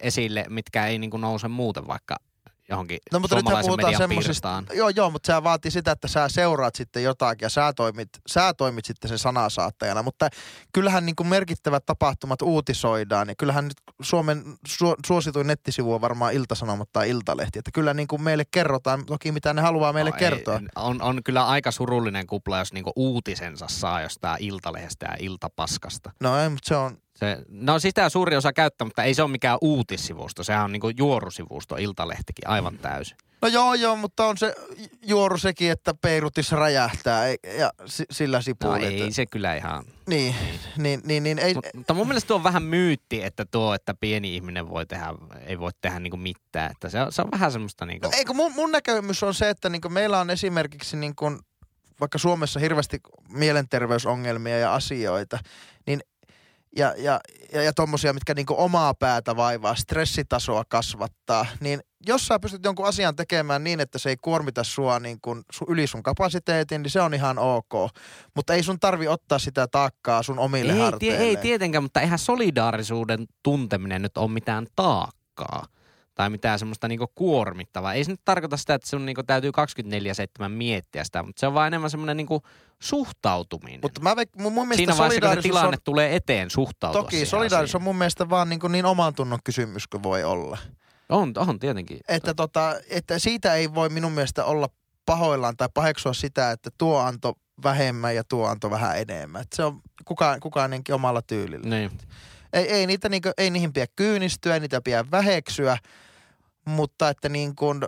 [0.00, 2.16] esille, mitkä ei niin nouse muuten vaikka
[2.68, 6.74] johonkin no, mutta suomalaisen median semmoisista, Joo, joo, mutta se vaatii sitä, että sä seuraat
[6.74, 10.02] sitten jotakin ja sä toimit, sä toimit sitten sen sanasaattajana.
[10.02, 10.28] Mutta
[10.72, 16.34] kyllähän niin kuin merkittävät tapahtumat uutisoidaan ja kyllähän nyt Suomen su, suosituin nettisivu on varmaan
[16.34, 17.58] Iltasanomat tai Iltalehti.
[17.58, 20.54] Että kyllä niin kuin meille kerrotaan toki mitä ne haluaa meille no, kertoa.
[20.54, 26.12] Ei, on, on kyllä aika surullinen kupla, jos niin uutisensa saa jostain Iltalehdestä ja Iltapaskasta.
[26.20, 29.30] No ei, mutta se on, se, no sitä suuri osa käyttää, mutta ei se ole
[29.30, 30.44] mikään uutissivusto.
[30.44, 32.78] Sehän on niinku juorusivusto, Iltalehtikin, aivan mm.
[32.78, 33.16] täysin.
[33.42, 34.54] No joo, joo, mutta on se
[35.02, 37.72] juoru sekin, että Peirutissa räjähtää ja
[38.10, 38.80] sillä sipuun.
[38.80, 39.84] No ei se kyllä ihan...
[40.08, 40.34] Niin,
[40.76, 41.54] niin, niin, niin ei...
[41.54, 45.06] Mut, mutta mun mielestä tuo on vähän myytti, että tuo, että pieni ihminen voi tehdä,
[45.46, 46.70] ei voi tehdä niinku mitään.
[46.70, 48.06] Että se, on, se on vähän semmoista niinku...
[48.06, 51.38] No, eikö mun, mun näkemys on se, että niinku meillä on esimerkiksi niinku,
[52.00, 55.38] vaikka Suomessa hirveästi mielenterveysongelmia ja asioita,
[55.86, 56.00] niin
[56.76, 57.20] ja, ja,
[57.52, 62.86] ja, ja tommosia, mitkä niinku omaa päätä vaivaa, stressitasoa kasvattaa, niin jos sä pystyt jonkun
[62.86, 67.00] asian tekemään niin, että se ei kuormita sua niin kun, yli sun kapasiteetin, niin se
[67.00, 67.72] on ihan ok.
[68.36, 71.18] Mutta ei sun tarvi ottaa sitä taakkaa sun omille ei, harteille.
[71.18, 75.66] Ei tietenkään, mutta eihän solidaarisuuden tunteminen nyt ole mitään taakkaa
[76.18, 77.94] tai mitään semmoista niinku kuormittavaa.
[77.94, 79.50] Ei se nyt tarkoita sitä, että sun niinku täytyy
[80.44, 82.42] 24-7 miettiä sitä, mutta se on vaan enemmän semmoinen niinku
[82.78, 83.80] suhtautuminen.
[83.82, 87.26] Mutta mä veik, mun, mun Siinä vaiheessa, kun se tilanne on, tulee eteen, suhtautua Toki
[87.26, 90.58] solidaarisuus on mun mielestä vaan niin, niin oman tunnon kysymys kuin voi olla.
[91.08, 92.00] On, on tietenkin.
[92.08, 94.68] Että, tota, että siitä ei voi minun mielestä olla
[95.06, 99.42] pahoillaan tai paheksua sitä, että tuo antoi vähemmän ja tuo antoi vähän enemmän.
[99.42, 101.68] Et se on kukaan, kukaanenkin omalla tyylillä.
[101.68, 101.90] Niin.
[102.52, 105.78] Ei, ei, niitä niinku, ei niihin pidä kyynistyä, ei niitä pidä väheksyä,
[106.68, 107.80] mutta että niin kuin,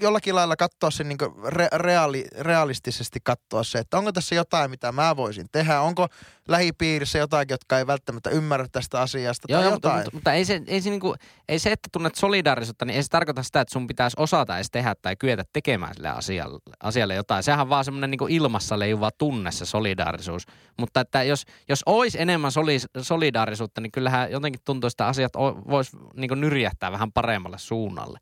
[0.00, 4.92] jollakin lailla katsoa se niin re, reaali, realistisesti katsoa se, että onko tässä jotain, mitä
[4.92, 5.80] mä voisin tehdä.
[5.80, 6.08] Onko
[6.48, 9.96] lähipiirissä jotakin, jotka ei välttämättä ymmärrä tästä asiasta Joo, tai joo, jotain.
[9.96, 11.14] mutta, mutta, ei, se, ei, se niinku,
[11.48, 14.70] ei se, että tunnet solidaarisuutta, niin ei se tarkoita sitä, että sun pitäisi osata edes
[14.70, 17.42] tehdä tai kyetä tekemään sille asialle, asialle jotain.
[17.42, 20.42] Sehän on vaan semmoinen niinku ilmassa leijuva tunne se solidaarisuus.
[20.78, 25.32] Mutta että jos, jos olisi enemmän soli, solidaarisuutta, niin kyllähän jotenkin tuntuu, että asiat
[25.70, 28.18] voisi niinku nyrjähtää vähän paremmalle suunnalle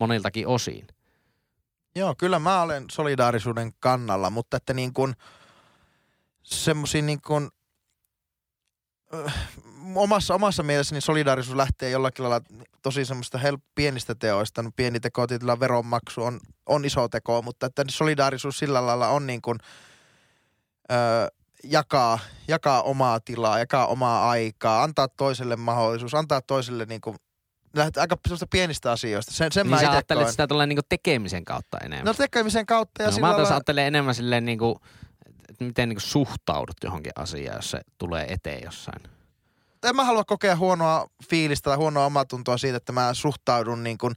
[0.00, 0.86] moniltakin osin.
[1.94, 5.14] Joo, kyllä mä olen solidaarisuuden kannalla, mutta että niin kuin
[6.42, 7.48] semmoisia niin kuin,
[9.14, 9.34] äh,
[9.94, 12.46] omassa, omassa mielessäni solidaarisuus lähtee jollakin lailla
[12.82, 14.62] tosi semmoista help, pienistä teoista.
[14.62, 19.26] No, pieni teko tietyllä veronmaksu on, on iso teko, mutta että solidaarisuus sillä lailla on
[19.26, 19.58] niin kuin,
[20.92, 20.94] ö,
[21.64, 22.18] jakaa,
[22.48, 27.16] jakaa omaa tilaa, jakaa omaa aikaa, antaa toiselle mahdollisuus, antaa toiselle niin kuin
[27.74, 29.32] lähtee aika sellaista pienistä asioista.
[29.32, 30.30] Sen, sen niin mä sä ajattelet koen.
[30.30, 32.04] sitä tulee niinku tekemisen kautta enemmän.
[32.04, 34.80] No tekemisen kautta ja no, sillä mä taas ajattelen enemmän silleen niinku,
[35.48, 39.02] että miten niinku suhtaudut johonkin asiaan, jos se tulee eteen jossain.
[39.82, 44.14] en mä halua kokea huonoa fiilistä tai huonoa omatuntoa siitä, että mä suhtaudun niin kuin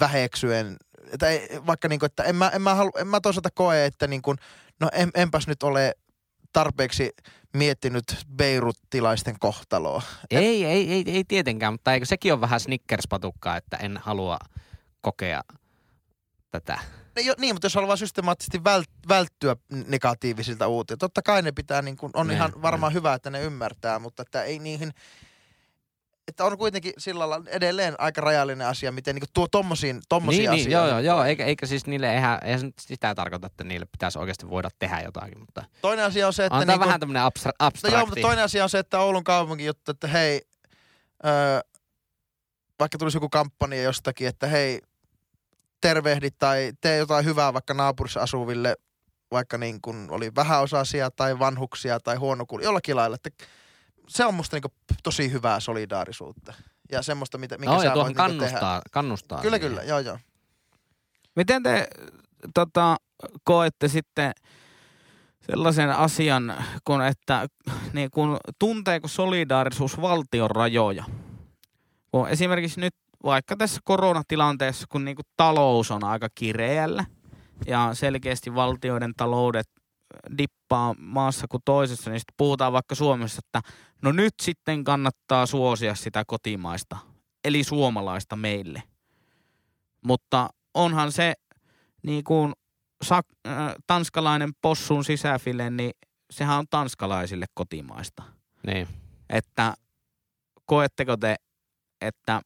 [0.00, 0.76] väheksyen.
[1.12, 3.84] Että ei, vaikka niin kuin, että en mä, en mä, halu, en mä toisaalta koe,
[3.84, 4.38] että niin kuin,
[4.80, 5.94] no en, enpäs nyt ole
[6.52, 7.10] tarpeeksi
[7.54, 8.04] miettinyt
[8.36, 10.02] beiruttilaisten kohtaloa.
[10.30, 14.38] Ei, ei, ei, ei tietenkään, mutta eikö sekin on vähän snickerspatukkaa, että en halua
[15.00, 15.40] kokea
[16.50, 16.78] tätä.
[17.16, 21.82] Ne jo, niin, mutta jos haluaa systemaattisesti vält, välttyä negatiivisilta uutilta, totta kai ne pitää,
[21.82, 22.94] niin kuin, on Ne, ihan varmaan ne.
[22.94, 24.92] hyvä, että ne ymmärtää, mutta että ei niihin,
[26.28, 30.50] että on kuitenkin sillä lailla edelleen aika rajallinen asia, miten niin kuin tuo tommosiin, tommosiin
[30.50, 31.04] niin, niin, joo, asioihin.
[31.06, 34.68] joo, joo, eikä, eikä siis niille, eihän, eihän sitä tarkoita, että niille pitäisi oikeasti voida
[34.78, 37.96] tehdä jotakin, mutta Toinen asia on se, että tämä niin vähän tämmöinen abstra- No abstrakti.
[37.98, 40.40] joo, mutta toinen asia on se, että Oulun kaupungin juttu, että hei,
[41.26, 41.60] öö,
[42.80, 44.80] vaikka tulisi joku kampanja jostakin, että hei,
[45.80, 48.76] tervehdi tai tee jotain hyvää vaikka naapurissa asuville,
[49.30, 53.16] vaikka niin kuin oli vähäosaisia tai vanhuksia tai huonokuulia, jollakin lailla.
[53.24, 53.44] Että
[54.10, 56.54] se on musta niin kuin tosi hyvää solidaarisuutta.
[56.92, 59.38] Ja semmoista, mitä, minkä no, sä ja voit niinku kannustaa, kannustaa.
[59.38, 59.58] tehdä.
[59.58, 59.70] Kyllä, siihen.
[59.70, 60.18] kyllä, joo, joo.
[61.36, 61.88] Miten te
[62.54, 62.96] tota,
[63.44, 64.32] koette sitten
[65.40, 67.48] sellaisen asian, kun että
[67.92, 71.04] niin kun, tunteeko solidaarisuus valtion rajoja?
[72.12, 72.94] Kun esimerkiksi nyt
[73.24, 77.04] vaikka tässä koronatilanteessa, kun niin talous on aika kireällä
[77.66, 79.68] ja selkeästi valtioiden taloudet
[80.38, 83.70] dippaa maassa kuin toisessa, niin sitten puhutaan vaikka Suomessa, että
[84.02, 86.96] no nyt sitten kannattaa suosia sitä kotimaista,
[87.44, 88.82] eli suomalaista meille.
[90.04, 91.34] Mutta onhan se
[92.02, 92.52] niin kuin
[93.04, 95.92] sak- äh, tanskalainen possun sisäfile, niin
[96.30, 98.22] sehän on tanskalaisille kotimaista.
[98.66, 98.88] Niin.
[99.28, 99.74] Että
[100.66, 101.36] koetteko te,
[102.00, 102.40] että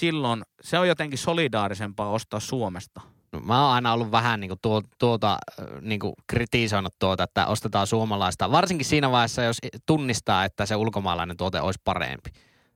[0.00, 3.00] silloin se on jotenkin solidaarisempaa ostaa Suomesta?
[3.34, 7.86] No, mä oon aina ollut vähän niinku tuo, tuota, äh, niinku kritisoinut tuota, että ostetaan
[7.86, 8.50] suomalaista.
[8.50, 12.30] Varsinkin siinä vaiheessa, jos tunnistaa, että se ulkomaalainen tuote olisi parempi.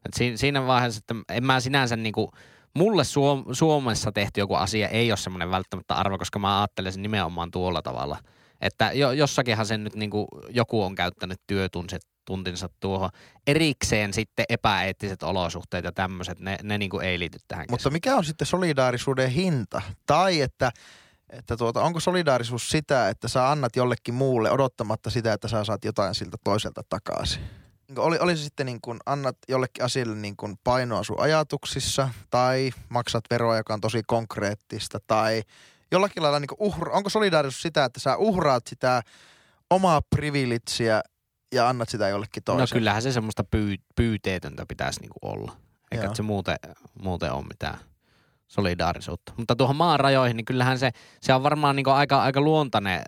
[0.07, 2.31] Et siinä, vaiheessa, että en mä sinänsä niinku,
[2.75, 7.03] mulle Suom- Suomessa tehty joku asia ei ole semmoinen välttämättä arvo, koska mä ajattelen sen
[7.03, 8.19] nimenomaan tuolla tavalla.
[8.61, 13.11] Että jo, jossakinhan sen nyt niinku, joku on käyttänyt työtunset tuntinsa tuohon.
[13.47, 18.25] Erikseen sitten epäeettiset olosuhteet ja tämmöiset, ne, ne niinku ei liity tähän Mutta mikä on
[18.25, 19.83] sitten solidaarisuuden hinta?
[20.07, 20.71] Tai että,
[21.31, 25.85] että tuota, onko solidaarisuus sitä, että sä annat jollekin muulle odottamatta sitä, että sä saat
[25.85, 27.43] jotain siltä toiselta takaisin?
[27.89, 32.09] Niin Oli, oli se sitten niin kuin annat jollekin asialle niin kuin painoa sun ajatuksissa
[32.31, 35.43] tai maksat veroa, joka on tosi konkreettista tai
[35.93, 39.03] jollakin lailla niin kuin uhra, onko solidaarisuus sitä, että sä uhraat sitä
[39.71, 41.01] omaa privilegiä
[41.53, 42.79] ja annat sitä jollekin No toiselle?
[42.79, 45.57] kyllähän se semmoista pyy, pyyteetöntä pitäisi niinku olla.
[45.91, 46.57] Eikä se muuten,
[47.03, 47.79] muuten ole mitään
[48.49, 49.33] solidaarisuutta.
[49.37, 50.91] Mutta tuohon maan rajoihin, niin kyllähän se,
[51.21, 53.03] se on varmaan niinku aika, aika luontainen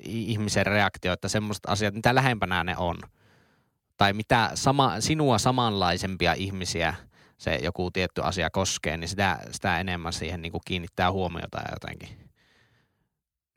[0.00, 2.96] ihmisen reaktio, että semmoiset asiat, mitä lähempänä ne on.
[3.96, 6.94] Tai mitä sama, sinua samanlaisempia ihmisiä
[7.38, 12.30] se joku tietty asia koskee, niin sitä, sitä enemmän siihen niinku kiinnittää huomiota ja jotenkin.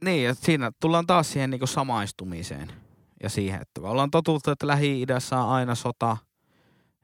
[0.04, 2.72] Niin, ja siinä tullaan taas siihen niin samaistumiseen
[3.24, 6.18] ja siihen, että me ollaan totuttu, että Lähi-idässä on aina sota,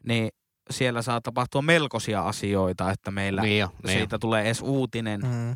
[0.03, 0.29] niin
[0.69, 5.21] siellä saa tapahtua melkoisia asioita, että meillä Niin jo, niin siitä tulee edes uutinen.
[5.21, 5.55] Mm.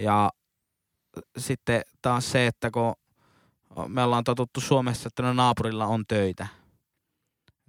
[0.00, 0.30] Ja
[1.38, 2.94] sitten taas se, että kun
[3.88, 6.46] me ollaan totuttu Suomessa, että no naapurilla on töitä,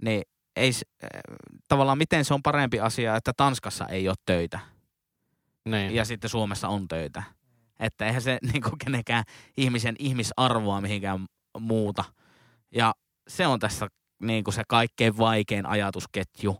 [0.02, 0.22] niin
[0.56, 0.72] ei,
[1.04, 1.10] äh,
[1.68, 4.60] tavallaan miten se on parempi asia, että Tanskassa ei ole töitä
[5.66, 5.72] jo.
[5.72, 5.96] Niin.
[5.96, 7.24] ja sitten Suomessa on töitä.
[7.80, 9.24] Että eihän se niinku kenenkään
[9.58, 11.26] ihmisen ihmisarvoa mihinkään
[11.60, 12.04] muuta.
[12.76, 12.94] Ja
[13.28, 13.88] se on tässä
[14.20, 16.58] niinku se kaikkein vaikein ajatusketju.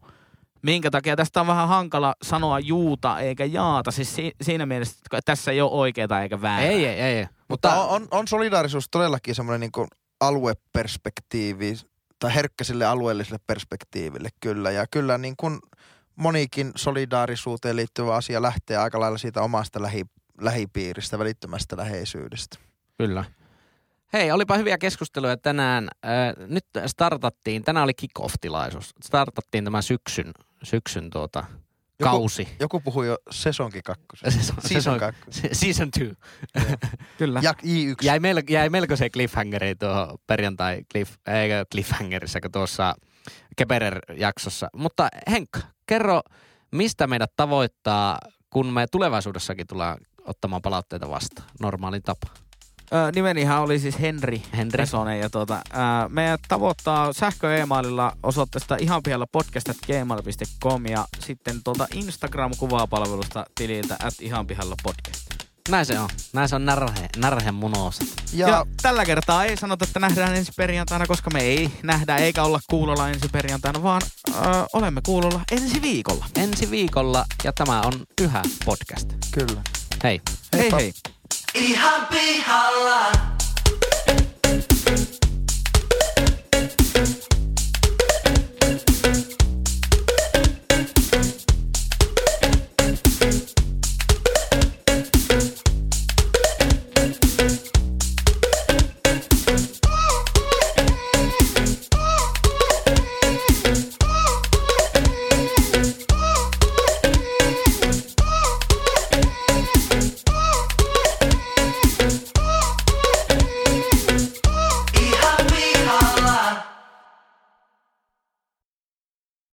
[0.62, 3.92] Minkä takia tästä on vähän hankala sanoa juuta eikä jaata.
[3.92, 6.70] Siis si- siinä mielessä, että tässä ei ole oikeaa eikä väärää.
[6.70, 7.18] Ei, ei, ei.
[7.18, 7.28] ei.
[7.48, 9.88] Mutta on, on, on solidaarisuus todellakin semmoinen niin
[10.20, 11.76] alueperspektiivi
[12.20, 14.72] tai herkkä sille alueelliselle perspektiiville kyllä.
[14.72, 15.60] Ja kyllä niin kuin
[16.16, 20.06] monikin solidaarisuuteen liittyvä asia lähtee aika lailla siitä omasta lähi,
[20.42, 22.58] lähipiiristä, välittömästä läheisyydestä.
[22.98, 23.26] Kyllä.
[24.14, 25.90] Hei, olipa hyviä keskusteluja tänään.
[26.06, 28.94] Äh, nyt startattiin, tänään oli kick-off-tilaisuus.
[29.04, 30.32] Startattiin tämän syksyn,
[30.64, 31.44] syksyn tuota,
[32.00, 32.48] Joku- kausi.
[32.60, 34.32] Joku puhui jo sesonki kakkosen.
[34.32, 35.56] Season, Season kakkosen.
[35.56, 36.14] season two.
[37.18, 37.40] Kyllä.
[37.44, 37.96] Ja I1.
[38.02, 42.96] Jäi, mel, jäi melkoiseen cliffhangeriin tuohon perjantai cliff, eikö cliffhangerissa, kun tuossa
[43.56, 44.70] Keperer-jaksossa.
[44.76, 46.22] Mutta Henkka, kerro,
[46.72, 48.18] mistä meidät tavoittaa,
[48.50, 52.28] kun me tulevaisuudessakin tullaan ottamaan palautteita vastaan, normaalin tapa.
[52.94, 54.78] Ö, nimenihän oli siis Henri, Henri.
[54.78, 55.20] Pesonen.
[55.20, 63.46] Ja tuota, ää, meidät tavoittaa sähkö e-maililla osoitteesta ihan pihalla podcast.gmail.com ja sitten tuolta Instagram-kuvapalvelusta
[63.56, 65.30] tililtä at ihan pihalla podcast.
[65.70, 66.10] Näin se on.
[66.34, 68.04] Näin se on närhe, närhen munoosa.
[68.34, 72.44] Ja, Ja, tällä kertaa ei sanota, että nähdään ensi perjantaina, koska me ei nähdä eikä
[72.44, 74.34] olla kuulolla ensi perjantaina, vaan ö,
[74.74, 76.26] olemme kuulolla ensi viikolla.
[76.36, 79.10] Ensi viikolla, ja tämä on yhä podcast.
[79.32, 79.62] kyllä.
[80.04, 80.22] Hei.
[80.54, 80.78] Hei Heippa.
[80.78, 80.94] hei.
[81.60, 83.12] Ihan pihalla.